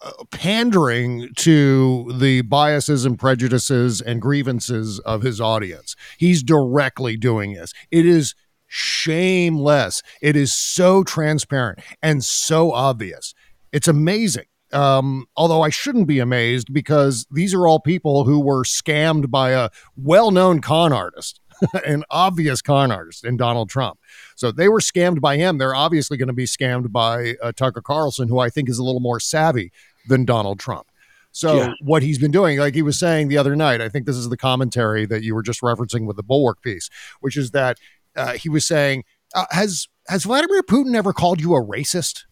[0.00, 5.96] uh, pandering to the biases and prejudices and grievances of his audience.
[6.18, 7.72] He's directly doing this.
[7.90, 8.34] It is
[8.74, 10.02] shameless.
[10.20, 13.32] It is so transparent and so obvious.
[13.70, 14.46] It's amazing.
[14.72, 19.50] Um, although I shouldn't be amazed because these are all people who were scammed by
[19.50, 21.40] a well known con artist,
[21.86, 24.00] an obvious con artist in Donald Trump.
[24.34, 25.58] So they were scammed by him.
[25.58, 28.84] They're obviously going to be scammed by uh, Tucker Carlson, who I think is a
[28.84, 29.70] little more savvy
[30.08, 30.88] than Donald Trump.
[31.34, 31.72] So yeah.
[31.80, 34.28] what he's been doing, like he was saying the other night, I think this is
[34.28, 36.88] the commentary that you were just referencing with the Bulwark piece,
[37.20, 37.78] which is that
[38.16, 42.24] uh, he was saying, uh, "Has has Vladimir Putin ever called you a racist?"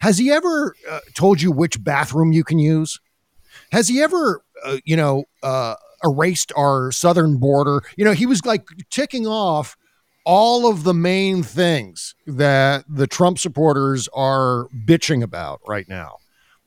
[0.00, 3.00] Has he ever uh, told you which bathroom you can use?
[3.72, 7.82] Has he ever, uh, you know, uh, erased our southern border?
[7.96, 9.76] You know, he was like ticking off
[10.24, 16.18] all of the main things that the Trump supporters are bitching about right now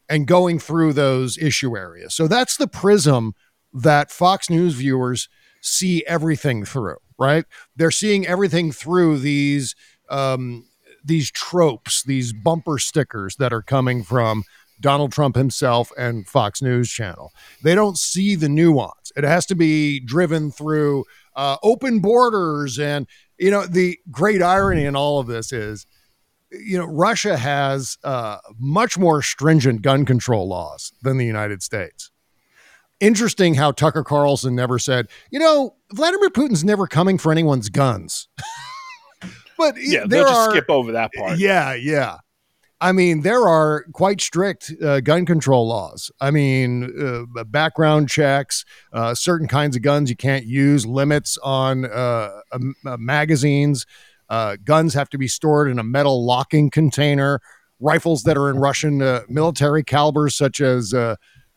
[0.09, 2.13] and going through those issue areas.
[2.13, 3.33] So that's the prism
[3.73, 5.29] that Fox News viewers
[5.61, 7.45] see everything through, right?
[7.75, 9.75] They're seeing everything through these
[10.09, 10.65] um,
[11.03, 14.43] these tropes, these bumper stickers that are coming from
[14.79, 17.31] Donald Trump himself and Fox News Channel.
[17.63, 19.11] They don't see the nuance.
[19.15, 21.05] It has to be driven through
[21.35, 22.79] uh, open borders.
[22.79, 23.07] And,
[23.37, 25.85] you know, the great irony in all of this is,
[26.51, 32.10] you know, Russia has uh, much more stringent gun control laws than the United States.
[33.01, 38.29] Interesting how Tucker Carlson never said, you know, Vladimir Putin's never coming for anyone's guns.
[39.61, 41.37] But yeah, they'll just are, skip over that part.
[41.37, 42.17] Yeah, yeah.
[42.81, 46.11] I mean, there are quite strict uh, gun control laws.
[46.19, 51.85] I mean, uh, background checks, uh, certain kinds of guns you can't use, limits on
[51.85, 52.41] uh,
[52.97, 53.85] magazines.
[54.29, 57.39] Uh, guns have to be stored in a metal locking container.
[57.79, 60.91] Rifles that are in Russian uh, military calibers, such as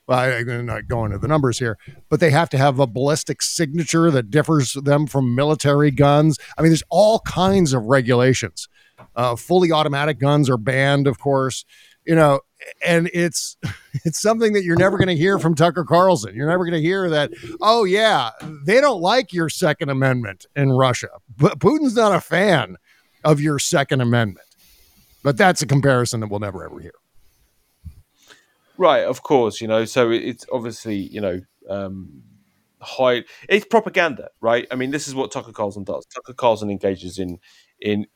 [0.07, 1.79] well, I'm not going to the numbers here,
[2.11, 6.39] but they have to have a ballistic signature that differs them from military guns.
[6.59, 8.69] I mean, there's all kinds of regulations.
[9.17, 11.65] Uh, fully automatic guns are banned, of course.
[12.05, 12.41] You know,
[12.85, 13.57] and it's
[14.05, 16.35] it's something that you're never going to hear from Tucker Carlson.
[16.35, 17.31] You're never going to hear that.
[17.61, 18.31] Oh yeah,
[18.67, 22.77] they don't like your Second Amendment in Russia, but Putin's not a fan
[23.25, 24.47] of your Second Amendment.
[25.23, 26.93] But that's a comparison that we'll never ever hear.
[28.77, 29.85] Right, of course, you know.
[29.85, 32.23] So it's obviously, you know, um,
[32.81, 33.25] high.
[33.49, 34.67] It's propaganda, right?
[34.71, 36.05] I mean, this is what Tucker Carlson does.
[36.07, 37.39] Tucker Carlson engages in
[37.81, 38.07] in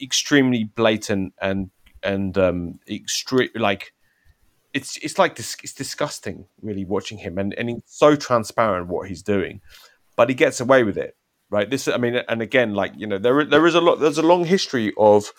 [0.00, 1.70] extremely blatant and
[2.02, 3.92] and um, extreme like
[4.74, 9.08] it's it's like this it's disgusting really watching him and and he's so transparent what
[9.08, 9.60] he's doing
[10.16, 11.16] but he gets away with it
[11.50, 14.18] right this i mean and again like you know there there is a lot there's
[14.18, 15.32] a long history of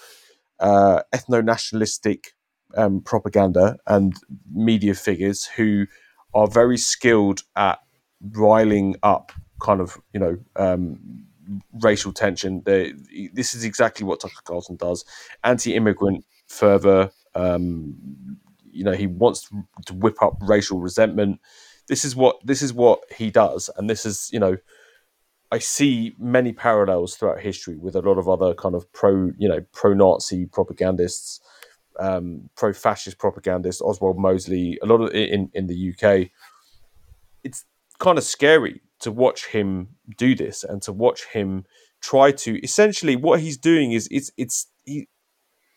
[0.59, 2.33] uh ethno nationalistic
[2.75, 4.13] um, propaganda and
[4.51, 5.85] media figures who
[6.33, 7.79] are very skilled at
[8.31, 9.31] riling up
[9.61, 11.25] kind of you know um,
[11.81, 12.61] racial tension.
[12.65, 12.93] They,
[13.33, 15.05] this is exactly what Tucker Carlson does:
[15.43, 17.11] anti-immigrant fervor.
[17.35, 18.37] Um,
[18.71, 19.49] you know, he wants
[19.85, 21.39] to whip up racial resentment.
[21.87, 24.57] This is what this is what he does, and this is you know.
[25.51, 29.47] I see many parallels throughout history with a lot of other kind of pro, you
[29.47, 31.41] know, pro-Nazi propagandists
[31.99, 36.29] um, pro-fascist propagandist Oswald Mosley, a lot of in in the UK.
[37.43, 37.65] It's
[37.99, 41.65] kind of scary to watch him do this and to watch him
[42.01, 45.07] try to essentially what he's doing is it's it's he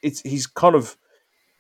[0.02, 0.96] it's he's kind of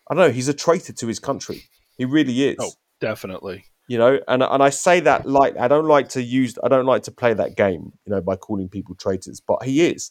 [0.08, 1.64] I don't know he's a traitor to his country.
[1.98, 2.56] He really is.
[2.60, 3.64] Oh, definitely.
[3.88, 6.86] You know, and and I say that like I don't like to use I don't
[6.86, 10.10] like to play that game, you know, by calling people traitors, but he is.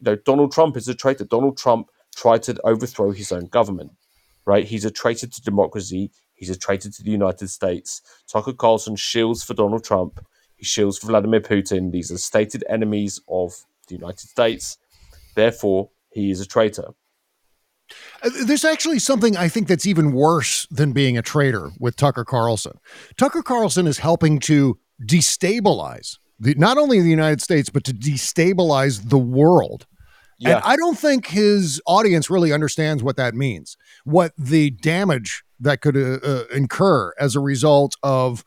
[0.00, 1.24] You know, Donald Trump is a traitor.
[1.24, 3.92] Donald Trump tried to overthrow his own government.
[4.46, 4.66] Right?
[4.66, 6.10] He's a traitor to democracy.
[6.34, 8.02] He's a traitor to the United States.
[8.28, 10.24] Tucker Carlson shields for Donald Trump.
[10.56, 11.90] He shields for Vladimir Putin.
[11.90, 13.54] These are stated enemies of
[13.88, 14.78] the United States.
[15.34, 16.88] Therefore, he is a traitor.
[18.22, 22.24] Uh, there's actually something I think that's even worse than being a traitor with Tucker
[22.24, 22.78] Carlson.
[23.16, 29.08] Tucker Carlson is helping to destabilize the, not only the United States, but to destabilize
[29.08, 29.86] the world.
[30.38, 30.56] Yeah.
[30.56, 35.80] And I don't think his audience really understands what that means, what the damage that
[35.80, 38.44] could uh, uh, incur as a result of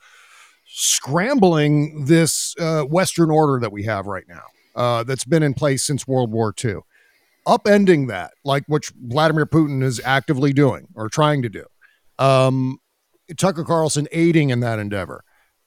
[0.65, 4.43] scrambling this uh, Western order that we have right now,
[4.75, 6.77] uh, that's been in place since World War II.
[7.47, 11.65] Upending that, like what Vladimir Putin is actively doing or trying to do.
[12.19, 12.79] Um,
[13.37, 15.23] Tucker Carlson aiding in that endeavor.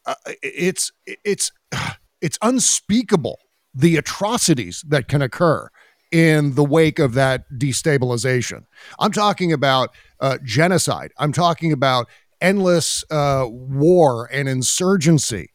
[0.07, 1.51] Uh, it's it's
[2.21, 3.39] it's unspeakable
[3.75, 5.69] the atrocities that can occur
[6.11, 8.65] in the wake of that destabilization.
[8.99, 11.13] I'm talking about uh, genocide.
[11.19, 12.09] I'm talking about
[12.41, 15.51] endless uh, war and insurgency.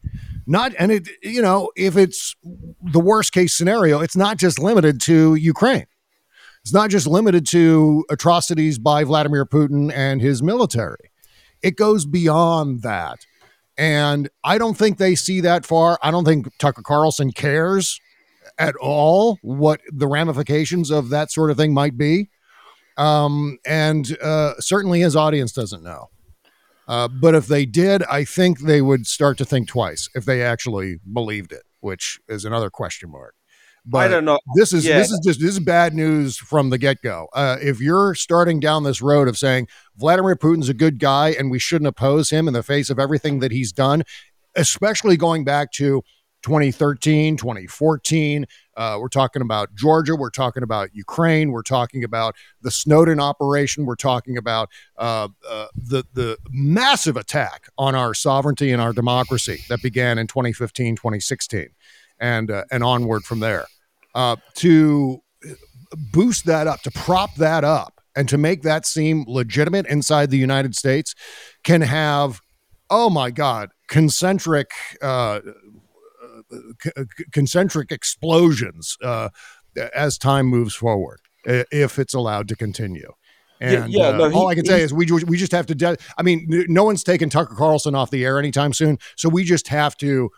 [0.46, 2.36] Not and it you know if it's
[2.80, 5.86] the worst case scenario, it's not just limited to Ukraine.
[6.62, 11.10] It's not just limited to atrocities by Vladimir Putin and his military.
[11.62, 13.24] It goes beyond that.
[13.78, 15.98] And I don't think they see that far.
[16.02, 18.00] I don't think Tucker Carlson cares
[18.58, 22.30] at all what the ramifications of that sort of thing might be.
[22.96, 26.08] Um, and uh, certainly his audience doesn't know.
[26.88, 30.42] Uh, but if they did, I think they would start to think twice if they
[30.42, 33.34] actually believed it, which is another question mark.
[33.88, 34.40] But I don't know.
[34.56, 34.98] This is yeah.
[34.98, 37.28] this is just this is bad news from the get go.
[37.32, 41.52] Uh, if you're starting down this road of saying Vladimir Putin's a good guy and
[41.52, 44.02] we shouldn't oppose him in the face of everything that he's done,
[44.56, 46.02] especially going back to
[46.46, 48.46] 2013, 2014.
[48.76, 50.14] Uh, we're talking about Georgia.
[50.14, 51.50] We're talking about Ukraine.
[51.50, 53.84] We're talking about the Snowden operation.
[53.84, 59.58] We're talking about uh, uh, the the massive attack on our sovereignty and our democracy
[59.68, 61.70] that began in 2015, 2016,
[62.20, 63.66] and uh, and onward from there
[64.14, 65.20] uh, to
[66.12, 70.38] boost that up, to prop that up, and to make that seem legitimate inside the
[70.38, 71.12] United States
[71.64, 72.40] can have,
[72.88, 74.70] oh my God, concentric.
[76.52, 79.28] Uh, concentric explosions uh,
[79.94, 83.12] as time moves forward, if it's allowed to continue.
[83.60, 85.66] And yeah, yeah no, uh, he, all I can say is we we just have
[85.66, 85.74] to.
[85.74, 89.44] De- I mean, no one's taking Tucker Carlson off the air anytime soon, so we
[89.44, 90.30] just have to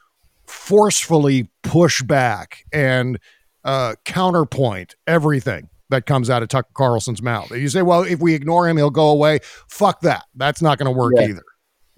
[0.47, 3.19] forcefully push back and
[3.65, 7.51] uh, counterpoint everything that comes out of Tucker Carlson's mouth.
[7.51, 9.41] You say, well, if we ignore him, he'll go away.
[9.69, 10.25] Fuck that.
[10.35, 11.29] That's not going to work yeah.
[11.29, 11.45] either.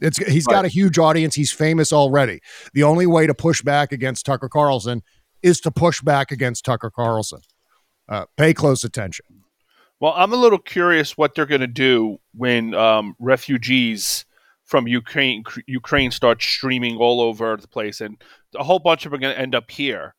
[0.00, 0.54] It's he's right.
[0.54, 1.34] got a huge audience.
[1.34, 2.40] He's famous already.
[2.72, 5.02] The only way to push back against Tucker Carlson
[5.42, 7.40] is to push back against Tucker Carlson.
[8.08, 9.26] Uh, pay close attention.
[10.00, 14.24] Well, I'm a little curious what they're going to do when um, refugees
[14.64, 18.16] from Ukraine Ukraine start streaming all over the place, and
[18.56, 20.14] a whole bunch of them are going to end up here.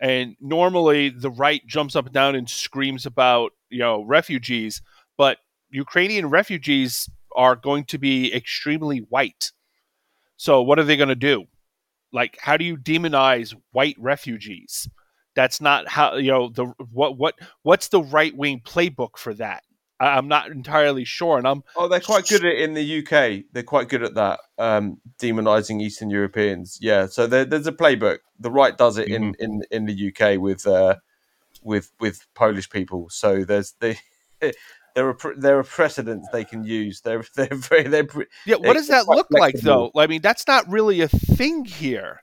[0.00, 4.82] And normally the right jumps up and down and screams about, you know, refugees,
[5.16, 5.38] but
[5.70, 9.52] Ukrainian refugees are going to be extremely white.
[10.36, 11.44] So what are they going to do?
[12.12, 14.88] Like how do you demonize white refugees?
[15.34, 19.62] That's not how, you know, the what what what's the right-wing playbook for that?
[20.02, 21.62] I, am not entirely sure, and I'm.
[21.76, 23.44] Oh, they're quite good at it in the UK.
[23.52, 26.78] They're quite good at that, um, demonizing Eastern Europeans.
[26.80, 28.18] Yeah, so there, there's a playbook.
[28.40, 29.34] The right does it mm-hmm.
[29.38, 30.96] in, in in the UK with uh,
[31.62, 33.08] with with Polish people.
[33.10, 33.96] So there's the.
[34.94, 37.00] there are there are precedents they can use.
[37.00, 38.06] They're they're very they're
[38.46, 38.56] yeah.
[38.56, 39.40] What does that look flexible.
[39.84, 40.00] like though?
[40.00, 42.22] I mean, that's not really a thing here.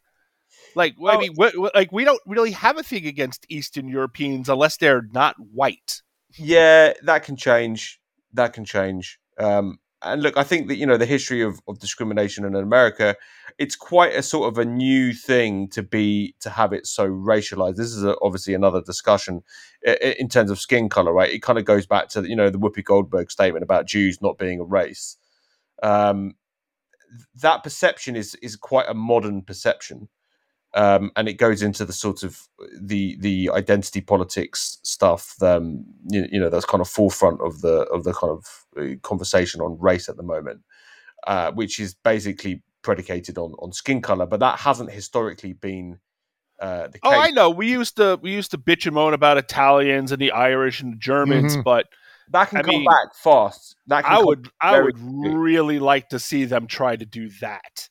[0.75, 1.35] Like well, I mean,
[1.73, 6.01] like we don't really have a thing against Eastern Europeans unless they're not white
[6.37, 7.99] yeah, that can change.
[8.33, 9.19] That can change.
[9.37, 13.15] Um, and look, I think that you know the history of, of discrimination in America,
[13.57, 17.75] it's quite a sort of a new thing to be to have it so racialized.
[17.75, 19.43] This is a, obviously another discussion
[19.83, 21.29] in terms of skin color, right?
[21.29, 24.37] It kind of goes back to you know the Whoopi Goldberg statement about Jews not
[24.37, 25.17] being a race.
[25.83, 26.35] Um,
[27.41, 30.07] that perception is is quite a modern perception
[30.75, 32.47] um, and it goes into the sort of
[32.79, 35.41] the the identity politics stuff.
[35.41, 38.95] Um, you, you, know, that's kind of forefront of the of the kind of uh,
[39.01, 40.61] conversation on race at the moment,
[41.25, 45.99] uh, which is basically predicated on on skin color, but that hasn't historically been.
[46.61, 47.01] Uh, the case.
[47.05, 47.49] oh, I know.
[47.49, 50.93] We used to we used to bitch and moan about Italians and the Irish and
[50.93, 51.61] the Germans, mm-hmm.
[51.61, 51.87] but
[52.31, 53.75] that can I come mean, back fast.
[53.87, 55.35] That I would I would quickly.
[55.35, 57.89] really like to see them try to do that.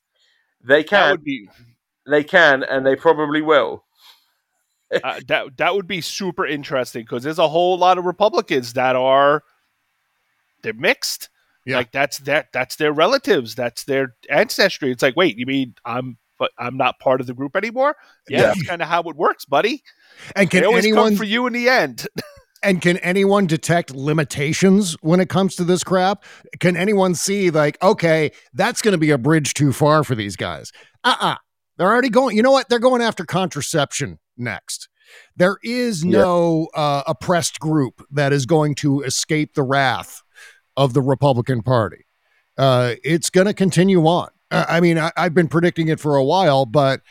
[0.62, 1.00] They can.
[1.00, 1.48] That would be
[2.12, 3.84] they can, and they probably will.
[5.04, 8.96] uh, that that would be super interesting because there's a whole lot of Republicans that
[8.96, 9.42] are
[10.62, 11.28] they're mixed.
[11.66, 11.76] Yeah.
[11.76, 14.90] Like that's that that's their relatives, that's their ancestry.
[14.90, 17.96] It's like, wait, you mean I'm but I'm not part of the group anymore?
[18.28, 18.46] Yeah, yeah.
[18.46, 19.82] that's kind of how it works, buddy.
[20.34, 22.06] And can anyone for you in the end?
[22.62, 26.24] and can anyone detect limitations when it comes to this crap?
[26.60, 30.36] Can anyone see like, okay, that's going to be a bridge too far for these
[30.36, 30.72] guys?
[31.04, 31.36] Uh-uh
[31.78, 32.36] They're already going.
[32.36, 32.68] You know what?
[32.68, 34.88] They're going after contraception next.
[35.36, 36.80] There is no yeah.
[36.80, 40.22] uh, oppressed group that is going to escape the wrath
[40.76, 42.04] of the Republican Party.
[42.58, 44.28] Uh, it's going to continue on.
[44.50, 47.02] I mean, I, I've been predicting it for a while, but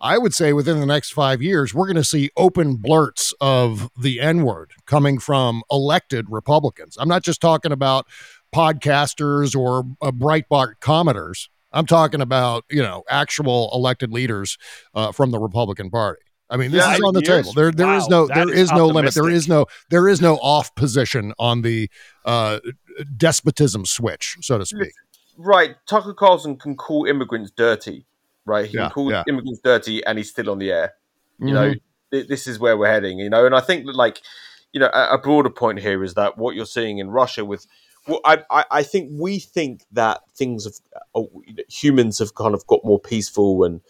[0.00, 3.90] I would say within the next five years, we're going to see open blurts of
[4.00, 6.96] the N word coming from elected Republicans.
[6.98, 8.06] I'm not just talking about
[8.54, 11.48] podcasters or uh, Breitbart commenters.
[11.72, 14.58] I'm talking about you know actual elected leaders
[14.94, 16.22] uh, from the Republican Party.
[16.50, 17.42] I mean, this yeah, is on the years?
[17.42, 17.52] table.
[17.52, 19.12] There, there wow, is no, there is, is no limit.
[19.12, 21.90] There is no, there is no off position on the
[22.24, 22.60] uh,
[23.18, 24.92] despotism switch, so to speak.
[25.36, 28.06] Right, Tucker Carlson can call immigrants dirty
[28.48, 28.66] right?
[28.66, 29.22] He yeah, can call yeah.
[29.28, 30.94] immigrants dirty, and he's still on the air.
[31.38, 31.54] You mm-hmm.
[31.54, 31.74] know,
[32.10, 33.18] th- this is where we're heading.
[33.18, 34.20] You know, and I think that like,
[34.72, 37.66] you know, a, a broader point here is that what you're seeing in Russia with
[38.08, 40.74] well, I, I, I, think we think that things have
[41.14, 41.22] uh,
[41.68, 43.80] humans have kind of got more peaceful and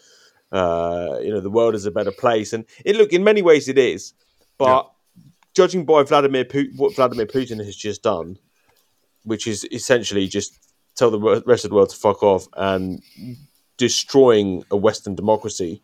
[0.51, 3.67] uh, you know the world is a better place and it look in many ways
[3.67, 4.13] it is
[4.57, 5.23] but yeah.
[5.53, 8.37] judging by Vladimir Putin, what Vladimir Putin has just done
[9.23, 10.57] which is essentially just
[10.95, 13.01] tell the rest of the world to fuck off and
[13.77, 15.81] destroying a Western democracy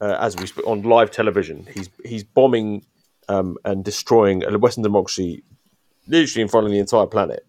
[0.00, 1.66] uh, as we on live television.
[1.74, 2.84] He's he's bombing
[3.28, 5.42] um, and destroying a Western democracy
[6.06, 7.46] literally in front of the entire planet.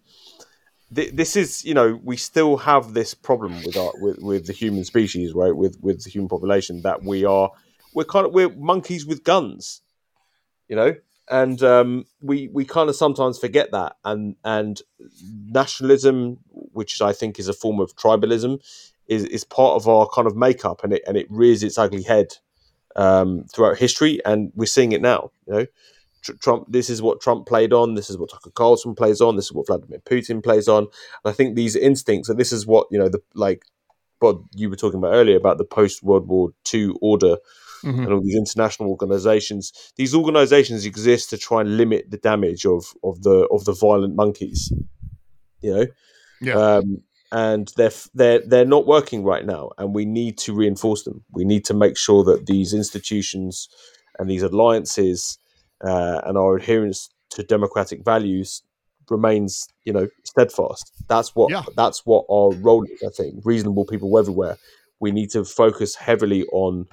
[0.90, 4.84] This is, you know, we still have this problem with our with, with the human
[4.84, 5.54] species, right?
[5.54, 7.50] With with the human population that we are
[7.92, 9.80] we're kind of we're monkeys with guns,
[10.68, 10.94] you know,
[11.28, 14.80] and um, we we kind of sometimes forget that, and and
[15.46, 18.60] nationalism, which I think is a form of tribalism,
[19.08, 22.02] is is part of our kind of makeup, and it and it rears its ugly
[22.02, 22.34] head
[22.94, 25.30] um, throughout history, and we're seeing it now.
[25.46, 25.66] You know,
[26.40, 26.66] Trump.
[26.68, 27.94] This is what Trump played on.
[27.94, 29.36] This is what Tucker Carlson plays on.
[29.36, 30.84] This is what Vladimir Putin plays on.
[30.84, 30.88] And
[31.24, 33.64] I think these instincts, and this is what you know, the like,
[34.18, 37.36] what you were talking about earlier about the post World War II order.
[37.84, 38.00] Mm-hmm.
[38.00, 42.86] And all these international organizations, these organizations exist to try and limit the damage of
[43.04, 44.72] of the of the violent monkeys.
[45.60, 45.86] You know,
[46.40, 46.54] yeah.
[46.54, 47.02] Um,
[47.32, 51.24] and they're they're they're not working right now, and we need to reinforce them.
[51.32, 53.68] We need to make sure that these institutions
[54.18, 55.38] and these alliances
[55.84, 58.62] uh, and our adherence to democratic values
[59.10, 60.90] remains, you know, steadfast.
[61.08, 61.62] That's what yeah.
[61.76, 63.02] that's what our role is.
[63.02, 64.56] I think reasonable people everywhere.
[65.00, 66.86] We need to focus heavily on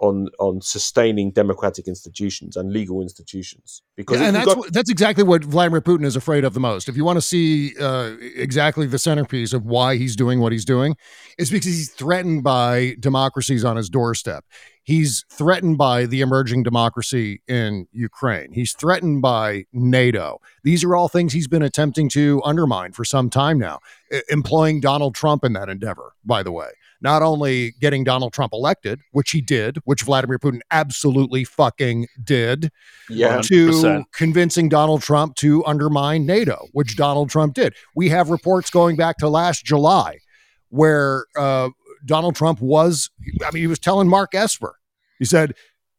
[0.00, 5.24] on on sustaining democratic institutions and legal institutions because yeah, and that's got- that's exactly
[5.24, 6.88] what Vladimir Putin is afraid of the most.
[6.88, 10.64] If you want to see uh, exactly the centerpiece of why he's doing what he's
[10.64, 10.96] doing,
[11.38, 14.44] it's because he's threatened by democracies on his doorstep.
[14.82, 18.52] He's threatened by the emerging democracy in Ukraine.
[18.52, 20.40] He's threatened by NATO.
[20.64, 23.80] These are all things he's been attempting to undermine for some time now,
[24.30, 26.70] employing Donald Trump in that endeavor, by the way
[27.00, 32.70] not only getting Donald Trump elected, which he did, which Vladimir Putin absolutely fucking did,
[33.08, 37.74] yeah, to convincing Donald Trump to undermine NATO, which Donald Trump did.
[37.94, 40.18] We have reports going back to last July
[40.70, 41.70] where uh,
[42.04, 43.10] Donald Trump was,
[43.44, 44.74] I mean, he was telling Mark Esper,
[45.18, 45.54] he said,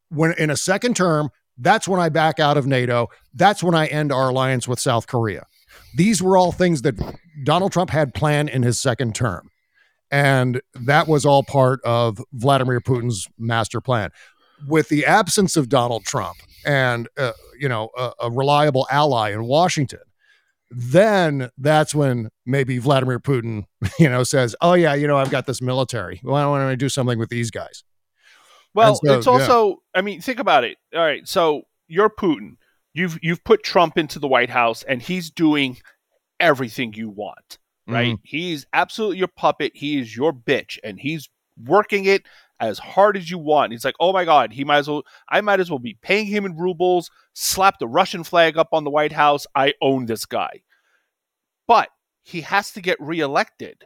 [0.09, 3.07] when in a second term, that's when I back out of NATO.
[3.33, 5.45] That's when I end our alliance with South Korea.
[5.95, 6.95] These were all things that
[7.43, 9.49] Donald Trump had planned in his second term.
[10.11, 14.09] And that was all part of Vladimir Putin's master plan.
[14.67, 19.45] With the absence of Donald Trump and, uh, you know, a, a reliable ally in
[19.45, 19.99] Washington,
[20.71, 23.65] then that's when maybe Vladimir Putin,
[23.99, 26.19] you know, says, "Oh yeah, you know, I've got this military.
[26.23, 27.83] Why don't I do something with these guys?"
[28.75, 29.75] Well, so, it's also, yeah.
[29.95, 30.77] I mean, think about it.
[30.93, 32.57] All right, so you're Putin.
[32.93, 35.77] You've you've put Trump into the White House, and he's doing
[36.39, 37.57] everything you want
[37.89, 38.13] right?
[38.13, 38.23] Mm-hmm.
[38.23, 39.71] He's absolutely your puppet.
[39.75, 41.29] He is your bitch, and he's
[41.65, 42.23] working it
[42.59, 43.71] as hard as you want.
[43.71, 45.03] He's like, oh my god, he might as well.
[45.29, 47.09] I might as well be paying him in rubles.
[47.33, 49.45] Slap the Russian flag up on the White House.
[49.55, 50.61] I own this guy.
[51.67, 51.89] But
[52.23, 53.85] he has to get reelected,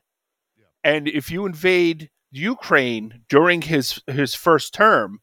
[0.58, 0.66] yeah.
[0.84, 5.20] and if you invade Ukraine during his his first term.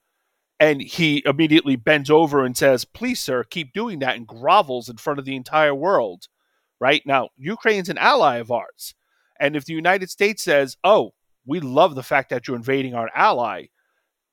[0.59, 4.99] And he immediately bends over and says, Please, sir, keep doing that, and grovels in
[4.99, 6.27] front of the entire world
[6.81, 7.03] right?
[7.05, 8.95] Now, Ukraine's an ally of ours.
[9.39, 11.13] And if the United States says, oh,
[11.47, 13.67] we love the fact that you're invading our ally,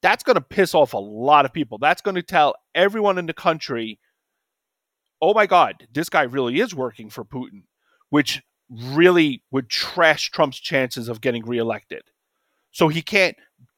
[0.02, 1.78] that's going to piss off a lot of people.
[1.78, 4.00] That's going to tell everyone in the country,
[5.22, 7.64] oh my God, this guy really is working for Putin,
[8.10, 12.04] which really would trash Trump's chances of getting reelected.
[12.72, 13.36] So he can't,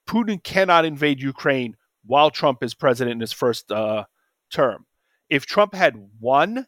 [0.07, 4.05] Putin cannot invade Ukraine while Trump is president in his first uh,
[4.51, 4.85] term.
[5.29, 6.65] If Trump had won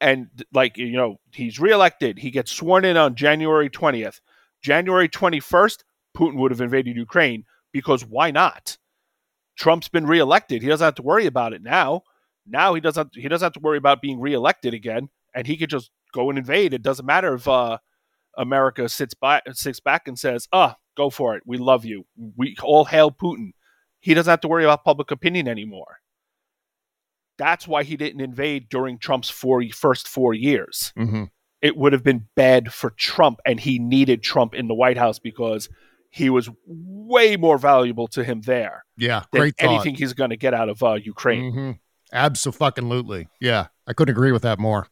[0.00, 4.20] and like you know he's reelected he gets sworn in on january 20th
[4.62, 5.78] january 21st
[6.16, 7.44] putin would have invaded ukraine
[7.76, 8.78] because why not?
[9.58, 10.62] Trump's been reelected.
[10.62, 12.04] He doesn't have to worry about it now.
[12.46, 15.68] Now he doesn't he doesn't have to worry about being reelected again, and he could
[15.68, 16.72] just go and invade.
[16.72, 17.76] It doesn't matter if uh,
[18.38, 21.42] America sits by sits back and says, "Ah, go for it.
[21.44, 22.06] We love you.
[22.36, 23.50] We all hail Putin."
[24.00, 25.98] He doesn't have to worry about public opinion anymore.
[27.38, 30.92] That's why he didn't invade during Trump's four, first four years.
[30.98, 31.24] Mm-hmm.
[31.62, 35.18] It would have been bad for Trump, and he needed Trump in the White House
[35.18, 35.68] because
[36.10, 38.84] he was way more valuable to him there.
[38.96, 41.52] Yeah, great anything he's going to get out of uh, Ukraine.
[41.52, 41.70] Mm-hmm.
[42.12, 43.28] Absolutely.
[43.40, 44.88] Yeah, I couldn't agree with that more.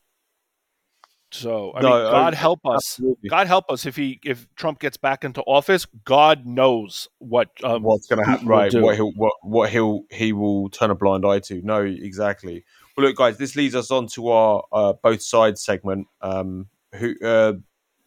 [1.35, 2.93] So I no, mean, God help us.
[2.93, 3.29] Absolutely.
[3.29, 5.85] God help us if he if Trump gets back into office.
[6.05, 8.47] God knows what um, what's going to happen.
[8.47, 11.61] Right, what he'll what, what he'll he will turn a blind eye to.
[11.63, 12.65] No, exactly.
[12.97, 16.07] Well, look, guys, this leads us on to our uh, both sides segment.
[16.21, 17.55] Um, who, uh,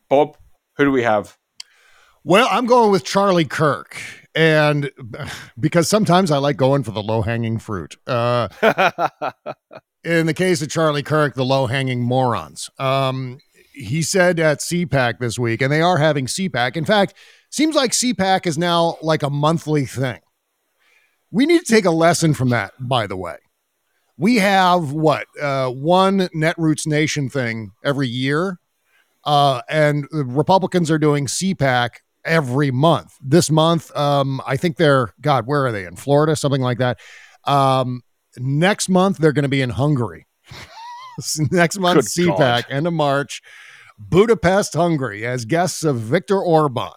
[0.08, 0.38] Bob?
[0.78, 1.38] Who do we have?
[2.24, 4.00] Well, I'm going with Charlie Kirk,
[4.36, 4.90] and
[5.60, 7.98] because sometimes I like going for the low hanging fruit.
[8.08, 8.48] Uh,
[10.04, 12.70] in the case of Charlie Kirk, the low hanging morons.
[12.80, 13.40] Um,
[13.74, 16.76] he said at CPAC this week, and they are having CPAC.
[16.76, 17.14] In fact,
[17.50, 20.20] seems like CPAC is now like a monthly thing.
[21.32, 23.38] We need to take a lesson from that, by the way.
[24.18, 28.60] We have what uh, one Netroots Nation thing every year,
[29.24, 31.90] uh, and the Republicans are doing CPAC
[32.26, 33.14] every month.
[33.22, 35.46] This month, um, I think they're God.
[35.46, 36.36] Where are they in Florida?
[36.36, 36.98] Something like that.
[37.44, 38.02] Um,
[38.38, 40.28] Next month, they're going to be in Hungary.
[41.52, 43.42] Next month, CPAC, end of March,
[43.98, 46.92] Budapest, Hungary, as guests of Viktor Orban.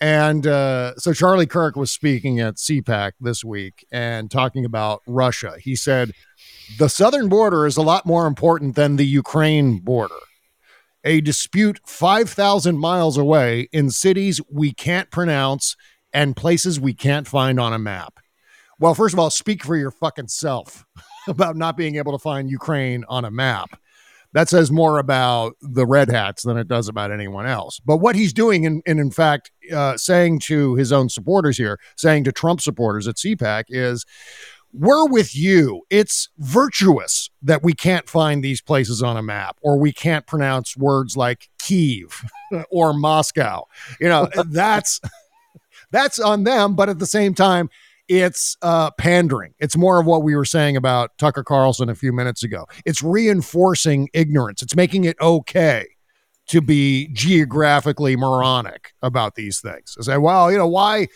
[0.00, 5.54] And uh, so Charlie Kirk was speaking at CPAC this week and talking about Russia.
[5.58, 6.12] He said,
[6.78, 10.14] The southern border is a lot more important than the Ukraine border.
[11.04, 15.76] A dispute 5,000 miles away in cities we can't pronounce
[16.12, 18.18] and places we can't find on a map.
[18.78, 20.84] Well, first of all, speak for your fucking self
[21.28, 23.78] about not being able to find Ukraine on a map.
[24.32, 27.80] That says more about the Red Hats than it does about anyone else.
[27.80, 32.24] But what he's doing, and in, fact, uh, saying to his own supporters here, saying
[32.24, 34.04] to Trump supporters at CPAC, is
[34.74, 35.82] we're with you.
[35.88, 40.76] It's virtuous that we can't find these places on a map or we can't pronounce
[40.76, 42.22] words like Kiev
[42.70, 43.64] or Moscow.
[44.00, 45.00] You know, that's
[45.90, 47.70] that's on them, but at the same time,
[48.08, 49.54] it's uh, pandering.
[49.58, 52.66] It's more of what we were saying about Tucker Carlson a few minutes ago.
[52.84, 54.62] It's reinforcing ignorance.
[54.62, 55.86] It's making it okay
[56.48, 59.94] to be geographically moronic about these things.
[59.94, 61.08] To say, well, you know, why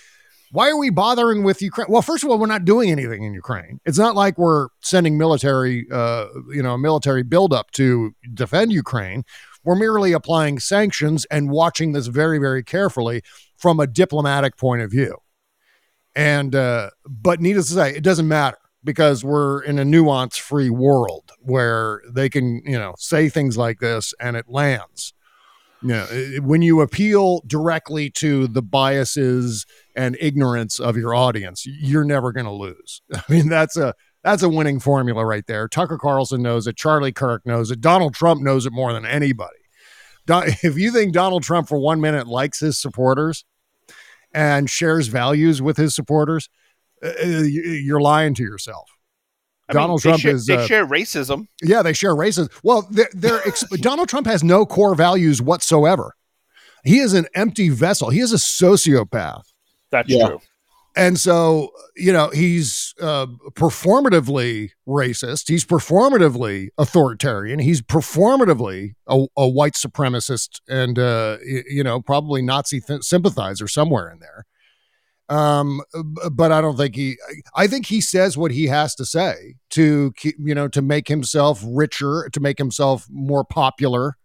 [0.53, 1.87] why are we bothering with Ukraine?
[1.89, 3.81] Well, first of all, we're not doing anything in Ukraine.
[3.85, 9.23] It's not like we're sending military, uh, you know, military buildup to defend Ukraine.
[9.63, 13.23] We're merely applying sanctions and watching this very, very carefully
[13.57, 15.19] from a diplomatic point of view.
[16.15, 20.71] And uh, but needless to say, it doesn't matter because we're in a nuance free
[20.71, 25.13] world where they can, you know, say things like this and it lands.
[25.83, 26.07] You know,
[26.43, 29.65] when you appeal directly to the biases
[29.97, 33.01] and ignorance of your audience, you're never going to lose.
[33.15, 35.69] I mean, that's a that's a winning formula right there.
[35.69, 36.77] Tucker Carlson knows it.
[36.77, 37.81] Charlie Kirk knows it.
[37.81, 39.57] Donald Trump knows it more than anybody.
[40.63, 43.45] If you think Donald Trump for one minute likes his supporters,
[44.33, 46.49] and shares values with his supporters,
[47.03, 48.89] uh, uh you're lying to yourself.
[49.69, 50.47] I Donald mean, Trump share, is.
[50.47, 51.47] They uh, share racism.
[51.63, 52.51] Yeah, they share racism.
[52.63, 53.43] Well, they're, they're
[53.81, 56.15] Donald Trump has no core values whatsoever.
[56.85, 58.11] He is an empty vessel.
[58.11, 59.43] He is a sociopath.
[59.91, 60.29] That's yeah.
[60.29, 60.41] true.
[60.97, 65.49] And so, you know, he's uh, performatively racist.
[65.49, 67.59] He's performatively authoritarian.
[67.59, 74.11] He's performatively a, a white supremacist and, uh, you know, probably Nazi th- sympathizer somewhere
[74.11, 74.47] in there.
[75.29, 75.81] Um,
[76.33, 77.17] but I don't think he,
[77.55, 81.07] I think he says what he has to say to, keep, you know, to make
[81.09, 84.17] himself richer, to make himself more popular,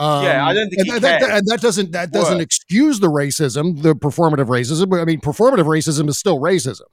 [0.00, 3.10] um, yeah, I don't think and, that, that, and that doesn't that doesn't excuse the
[3.10, 4.98] racism, the performative racism.
[4.98, 6.86] I mean, performative racism is still racism,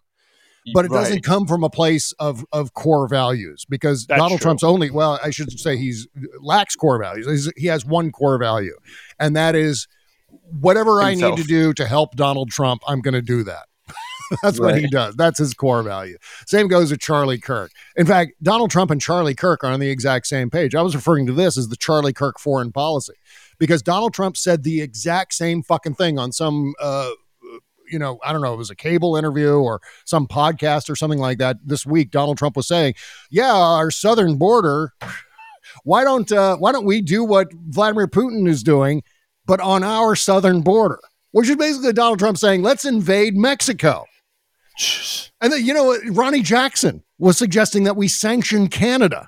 [0.73, 1.01] but it right.
[1.01, 4.45] doesn't come from a place of of core values because That's Donald true.
[4.45, 6.07] Trump's only well, I should say he's
[6.41, 7.27] lacks core values.
[7.27, 8.77] He's, he has one core value,
[9.19, 9.87] and that is
[10.59, 11.33] whatever Himself.
[11.33, 13.67] I need to do to help Donald Trump, I'm going to do that.
[14.43, 14.73] That's right.
[14.73, 15.15] what he does.
[15.15, 16.17] That's his core value.
[16.45, 17.71] Same goes with Charlie Kirk.
[17.95, 20.75] In fact, Donald Trump and Charlie Kirk are on the exact same page.
[20.75, 23.13] I was referring to this as the Charlie Kirk foreign policy
[23.57, 27.11] because Donald Trump said the exact same fucking thing on some uh,
[27.89, 31.19] you know, I don't know, it was a cable interview or some podcast or something
[31.19, 32.11] like that this week.
[32.11, 32.95] Donald Trump was saying,
[33.29, 34.93] "Yeah, our southern border.
[35.83, 39.03] Why don't uh, why don't we do what Vladimir Putin is doing,
[39.45, 40.99] but on our southern border?"
[41.37, 44.05] which is basically Donald Trump saying, let's invade Mexico.
[45.41, 49.27] And then, you know, Ronny Jackson was suggesting that we sanction Canada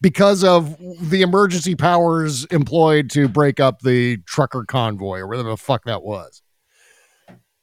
[0.00, 5.56] because of the emergency powers employed to break up the trucker convoy or whatever the
[5.56, 6.42] fuck that was.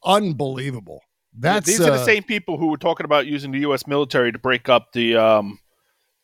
[0.10, 1.02] Unbelievable.
[1.38, 3.86] That's these are the uh, same people who were talking about using the U.S.
[3.88, 5.60] military to break up the um,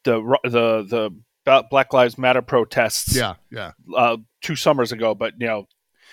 [0.03, 1.11] the the
[1.45, 3.15] the Black Lives Matter protests.
[3.15, 3.71] Yeah, yeah.
[3.95, 5.67] Uh, two summers ago, but you know,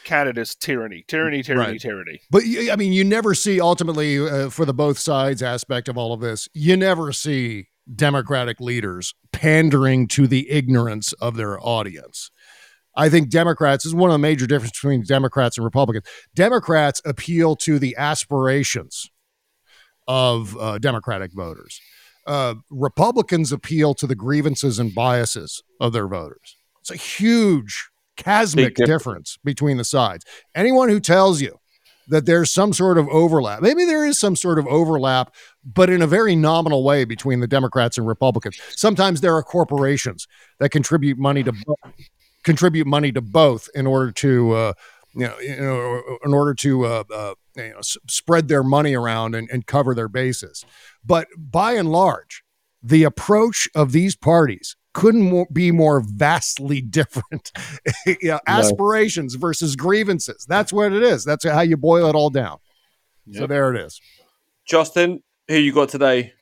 [0.05, 1.81] Canada's tyranny, tyranny, tyranny, right.
[1.81, 2.21] tyranny.
[2.31, 6.13] But I mean, you never see ultimately uh, for the both sides aspect of all
[6.13, 6.49] of this.
[6.53, 12.31] You never see Democratic leaders pandering to the ignorance of their audience.
[12.95, 16.07] I think Democrats is one of the major differences between Democrats and Republicans.
[16.35, 19.11] Democrats appeal to the aspirations
[20.07, 21.81] of uh, Democratic voters.
[22.27, 26.57] Uh, Republicans appeal to the grievances and biases of their voters.
[26.81, 28.89] It's a huge chasmic difference.
[28.89, 30.25] difference between the sides.
[30.55, 31.59] Anyone who tells you
[32.09, 33.63] that there's some sort of overlap.
[33.63, 35.35] Maybe there is some sort of overlap,
[35.65, 38.61] but in a very nominal way between the Democrats and Republicans.
[38.71, 40.27] Sometimes there are corporations
[40.59, 41.53] that contribute money to
[42.45, 44.73] contribute money to both in order to uh,
[45.15, 48.95] you know, you know in order to uh, uh, you know, s- spread their money
[48.95, 50.65] around and, and cover their bases.
[51.05, 52.43] But by and large,
[52.83, 57.53] the approach of these parties couldn't more, be more vastly different.
[58.07, 59.41] you know, aspirations no.
[59.41, 60.45] versus grievances.
[60.49, 61.25] That's what it is.
[61.25, 62.59] That's how you boil it all down.
[63.27, 63.41] Yep.
[63.41, 64.01] So there it is.
[64.67, 66.33] Justin, who you got today?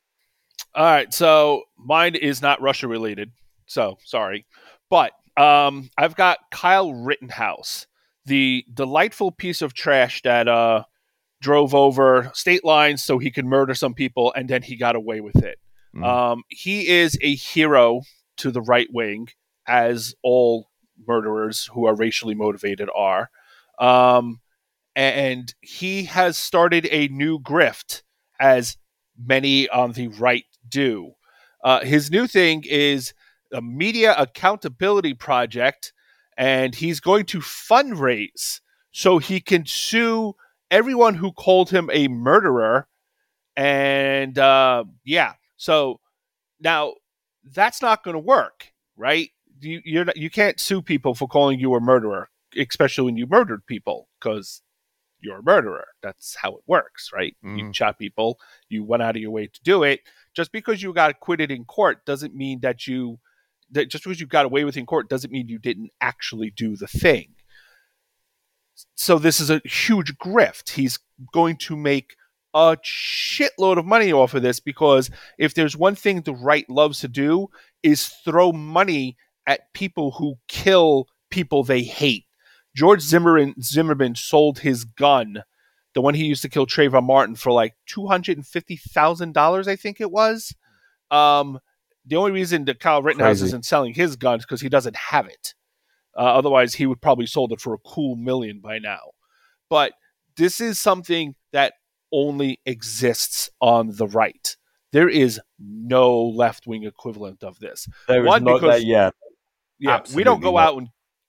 [0.74, 3.32] All right, so mine is not Russia related.
[3.66, 4.46] So sorry,
[4.88, 7.86] but um, I've got Kyle Rittenhouse,
[8.26, 10.84] the delightful piece of trash that uh,
[11.40, 15.20] drove over state lines so he could murder some people, and then he got away
[15.20, 15.58] with it.
[15.94, 16.04] Mm.
[16.04, 18.02] Um, he is a hero
[18.38, 19.28] to the right wing,
[19.66, 20.68] as all
[21.06, 23.30] murderers who are racially motivated are.
[23.78, 24.40] Um,
[24.96, 28.02] and he has started a new grift,
[28.38, 28.76] as
[29.18, 31.12] many on the right do.
[31.62, 33.12] Uh, his new thing is
[33.52, 35.92] a media accountability project,
[36.36, 38.60] and he's going to fundraise
[38.92, 40.34] so he can sue
[40.70, 42.86] everyone who called him a murderer.
[43.56, 46.00] And uh, yeah, so
[46.60, 46.94] now
[47.44, 49.30] that's not going to work, right?
[49.60, 53.26] You you're not, you can't sue people for calling you a murderer, especially when you
[53.26, 54.62] murdered people, because
[55.20, 55.88] you're a murderer.
[56.02, 57.36] That's how it works, right?
[57.44, 57.58] Mm.
[57.58, 58.38] You shot people,
[58.68, 60.00] you went out of your way to do it.
[60.34, 63.18] Just because you got acquitted in court doesn't mean that you
[63.72, 66.50] that just because you got away with it in court doesn't mean you didn't actually
[66.50, 67.34] do the thing.
[68.94, 70.70] So this is a huge grift.
[70.70, 70.98] He's
[71.32, 72.16] going to make
[72.54, 77.00] a shitload of money off of this because if there's one thing the right loves
[77.00, 77.48] to do
[77.82, 79.16] is throw money
[79.46, 82.24] at people who kill people they hate.
[82.74, 85.42] George Zimmerman, Zimmerman sold his gun,
[85.94, 89.34] the one he used to kill Trayvon Martin, for like two hundred and fifty thousand
[89.34, 90.54] dollars, I think it was.
[91.10, 91.58] Um,
[92.06, 93.46] the only reason that Kyle Rittenhouse Crazy.
[93.46, 95.54] isn't selling his guns because he doesn't have it.
[96.16, 99.12] Uh, otherwise, he would probably sold it for a cool million by now.
[99.68, 99.92] But
[100.36, 101.74] this is something that
[102.12, 104.56] only exists on the right.
[104.92, 107.86] There is no left wing equivalent of this.
[108.08, 109.14] There One, is not because, that yet.
[109.78, 110.68] Yeah, Absolutely we don't go not.
[110.68, 110.88] out and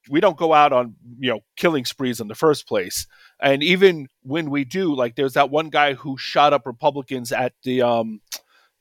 [0.10, 3.06] we don't go out on you know killing sprees in the first place.
[3.40, 7.54] And even when we do, like there's that one guy who shot up Republicans at
[7.64, 8.22] the um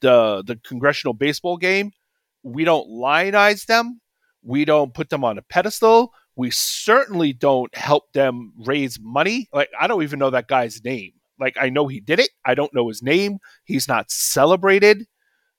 [0.01, 1.93] the the congressional baseball game.
[2.43, 4.01] We don't lionize them.
[4.43, 6.13] We don't put them on a pedestal.
[6.37, 9.49] We certainly don't help them raise money.
[9.53, 11.13] Like I don't even know that guy's name.
[11.39, 12.31] Like I know he did it.
[12.45, 13.39] I don't know his name.
[13.65, 15.07] He's not celebrated.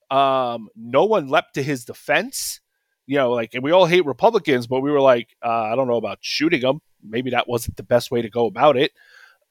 [0.09, 2.59] Um, no one leapt to his defense.
[3.07, 5.87] You know, like and we all hate Republicans, but we were like, uh, I don't
[5.87, 6.81] know about shooting them.
[7.03, 8.91] Maybe that wasn't the best way to go about it.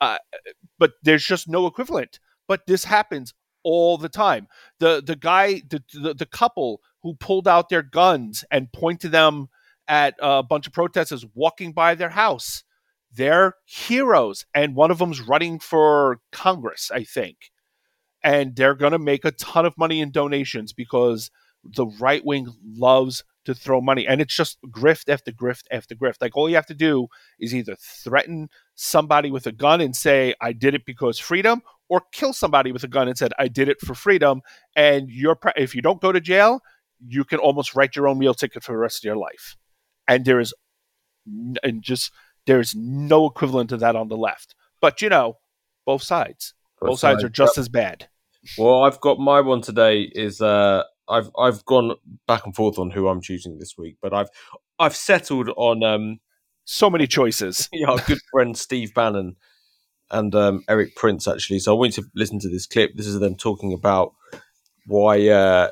[0.01, 0.18] Uh,
[0.78, 2.20] but there's just no equivalent.
[2.49, 4.48] But this happens all the time.
[4.78, 9.48] The the guy, the, the, the couple who pulled out their guns and pointed them
[9.88, 12.64] at a bunch of protesters walking by their house
[13.12, 14.44] they're heroes.
[14.54, 17.50] And one of them's running for Congress, I think.
[18.22, 21.30] And they're going to make a ton of money in donations because
[21.64, 24.07] the right wing loves to throw money.
[24.07, 26.16] And it's just grift after grift after grift.
[26.20, 30.34] Like all you have to do is either threaten somebody with a gun and say,
[30.41, 33.68] I did it because freedom, or kill somebody with a gun and said, I did
[33.68, 34.43] it for freedom.
[34.76, 36.61] And you're, if you don't go to jail,
[37.07, 39.57] you can almost write your own meal ticket for the rest of your life.
[40.07, 40.53] And there is,
[41.62, 42.12] and just
[42.47, 44.55] there's no equivalent to that on the left.
[44.80, 45.38] But you know,
[45.86, 46.55] both sides.
[46.80, 47.62] Both, both sides, sides, are just yep.
[47.62, 48.09] as bad.
[48.57, 51.94] Well, I've got my one today is uh I've I've gone
[52.26, 54.28] back and forth on who I'm choosing this week, but I've
[54.78, 56.20] I've settled on um
[56.64, 57.68] So many choices.
[57.72, 59.36] yeah, our good friend Steve Bannon
[60.11, 61.61] and um, Erik Prince actually.
[61.61, 62.92] So I want you to listen to this clip.
[62.94, 64.14] This is them talking about
[64.86, 65.70] why uh,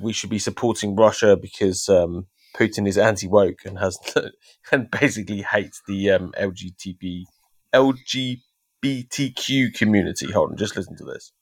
[0.00, 3.98] we should be supporting Russia because um, Putin is anti woke and has
[4.72, 7.22] and basically hates the um, LGBT
[7.74, 10.32] LGBTQ community.
[10.32, 11.32] Hold on, just listen to this.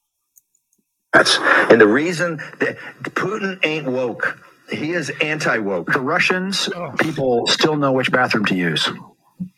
[1.15, 4.39] That's and the reason that Putin ain't woke.
[4.71, 5.93] He is anti woke.
[5.93, 8.89] The Russians people still know which bathroom to use.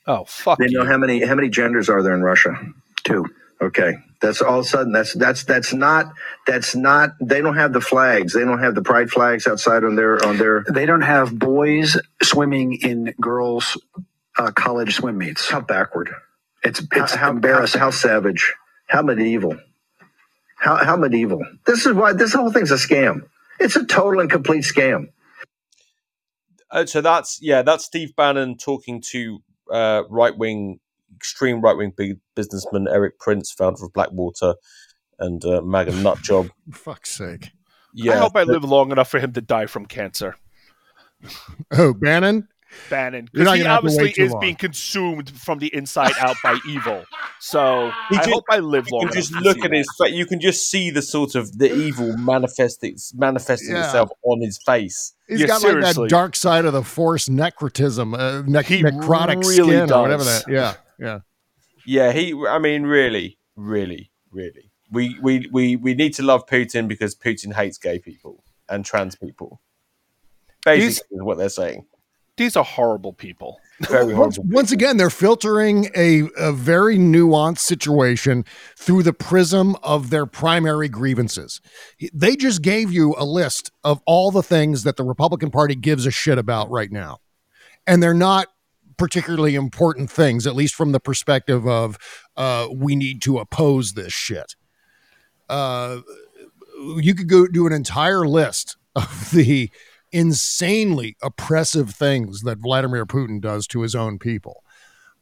[0.06, 0.58] Oh fuck!
[0.58, 0.88] They know you.
[0.88, 2.56] how many how many genders are there in Russia?
[3.04, 3.26] Two.
[3.62, 3.94] Okay.
[4.20, 6.12] That's all of a sudden that's that's that's not
[6.46, 8.34] that's not they don't have the flags.
[8.34, 11.98] They don't have the pride flags outside on their on their They don't have boys
[12.22, 13.78] swimming in girls'
[14.38, 15.48] uh, college swim meets.
[15.50, 16.10] how backward.
[16.62, 17.78] It's, It's how, how embarrassing.
[17.80, 18.54] How, how savage.
[18.88, 19.56] How medieval.
[20.56, 21.40] How how medieval.
[21.66, 23.28] This is why this whole thing's a scam.
[23.60, 25.08] It's a total and complete scam.
[26.70, 29.38] Uh, so that's yeah, that's Steve Bannon talking to
[29.70, 30.80] uh, right wing,
[31.14, 34.54] extreme right wing big businessman Erik Prince, founder of Blackwater
[35.18, 36.50] and uh, MAGA Nutjob.
[36.72, 37.50] Fuck's sake.
[37.94, 40.36] Yeah, I hope I live long enough for him to die from cancer.
[41.72, 42.46] Oh, Bannon?
[42.90, 44.40] Bannon, because he gonna have to obviously is long.
[44.40, 47.04] being consumed from the inside out by evil.
[47.40, 49.76] So He I just- hope I live you long can just look see at that.
[49.76, 50.12] his face.
[50.14, 53.84] You can just see the sort of the evil manifesting manifesting Yeah.
[53.86, 55.12] itself on his face.
[55.28, 56.04] He's Yeah, got like seriously.
[56.04, 60.24] that dark side of the force necrotism, uh, nec- He necrotic really skin or whatever
[60.24, 60.44] does.
[60.44, 60.52] that.
[60.52, 61.18] Yeah, yeah.
[61.84, 62.34] Yeah, he.
[62.48, 64.70] I mean, really, really, really.
[64.90, 69.16] We we we we need to love Putin because Putin hates gay people and trans
[69.16, 69.60] people.
[70.64, 71.86] Basically, is what they're saying.
[72.36, 73.60] These are horrible people.
[73.80, 74.54] Very Once, horrible.
[74.54, 78.44] once again, they're filtering a, a very nuanced situation
[78.76, 81.60] through the prism of their primary grievances.
[82.12, 86.06] They just gave you a list of all the things that the Republican Party gives
[86.06, 87.18] a shit about right now.
[87.86, 88.48] And they're not
[88.96, 91.98] particularly important things, at least from the perspective of
[92.36, 94.56] uh, we need to oppose this shit.
[95.48, 96.00] Uh,
[96.96, 99.70] you could go do an entire list of the
[100.12, 104.62] insanely oppressive things that Vladimir Putin does to his own people.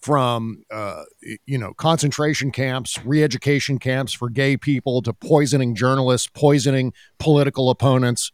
[0.01, 1.05] From uh,
[1.47, 8.31] you know concentration camps re-education camps for gay people to poisoning journalists poisoning political opponents.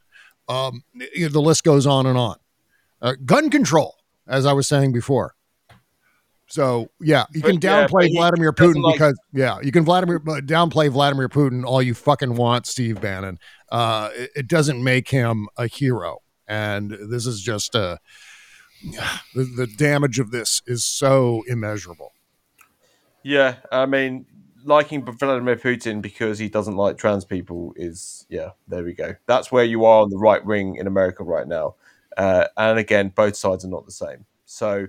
[0.48, 0.82] Um,
[1.16, 2.38] the list goes on and on.
[3.00, 3.94] Uh, gun control
[4.26, 5.36] as i was saying before.
[6.48, 9.84] So yeah you can But, yeah, downplay he vladimir putin like- because yeah you can
[9.84, 13.38] vladimir uh, downplay vladimir putin all you fucking want steve bannon.
[13.70, 16.18] Uh, it, it doesn't make him a hero
[16.50, 17.96] and this is just uh
[19.34, 22.12] the, the damage of this is so immeasurable
[23.22, 24.26] Yeah, I mean,
[24.64, 28.50] liking Vladimir Putin because he doesn't like trans people is yeah.
[28.68, 29.14] There we go.
[29.26, 31.74] That's where you are on the right wing in America right now.
[32.16, 34.24] Uh, and again, both sides are not the same.
[34.44, 34.88] So.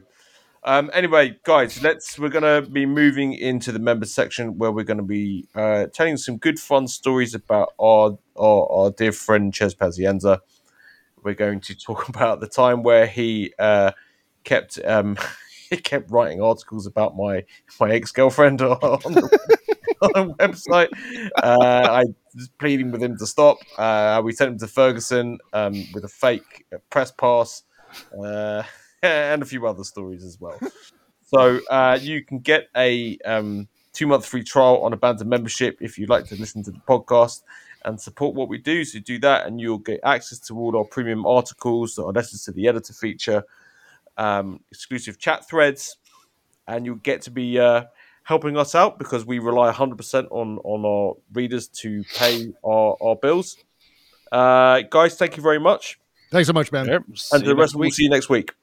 [0.63, 2.19] Um, anyway, guys, let's.
[2.19, 5.87] We're going to be moving into the members section where we're going to be uh,
[5.87, 10.37] telling some good, fun stories about our our, our dear friend Chez Pazienza.
[11.23, 13.91] We're going to talk about the time where he uh,
[14.43, 15.17] kept um,
[15.69, 17.43] he kept writing articles about my
[17.79, 20.89] my ex girlfriend on, on the website.
[21.41, 22.03] Uh, I
[22.35, 23.57] was pleading with him to stop.
[23.77, 27.63] Uh, we sent him to Ferguson um, with a fake press pass.
[28.17, 28.63] Uh,
[29.03, 30.59] and a few other stories as well.
[31.25, 35.77] So uh, you can get a um, two month free trial on a Banter membership
[35.81, 37.41] if you'd like to listen to the podcast
[37.85, 38.83] and support what we do.
[38.85, 42.51] So do that, and you'll get access to all our premium articles, our letters to
[42.51, 43.43] the editor feature,
[44.17, 45.97] um, exclusive chat threads,
[46.67, 47.83] and you'll get to be uh,
[48.23, 53.15] helping us out because we rely 100% on on our readers to pay our, our
[53.15, 53.57] bills.
[54.31, 55.99] Uh, guys, thank you very much,
[56.31, 57.03] thanks so much man Yep.
[57.07, 58.53] and See the you rest next we'll see you next week.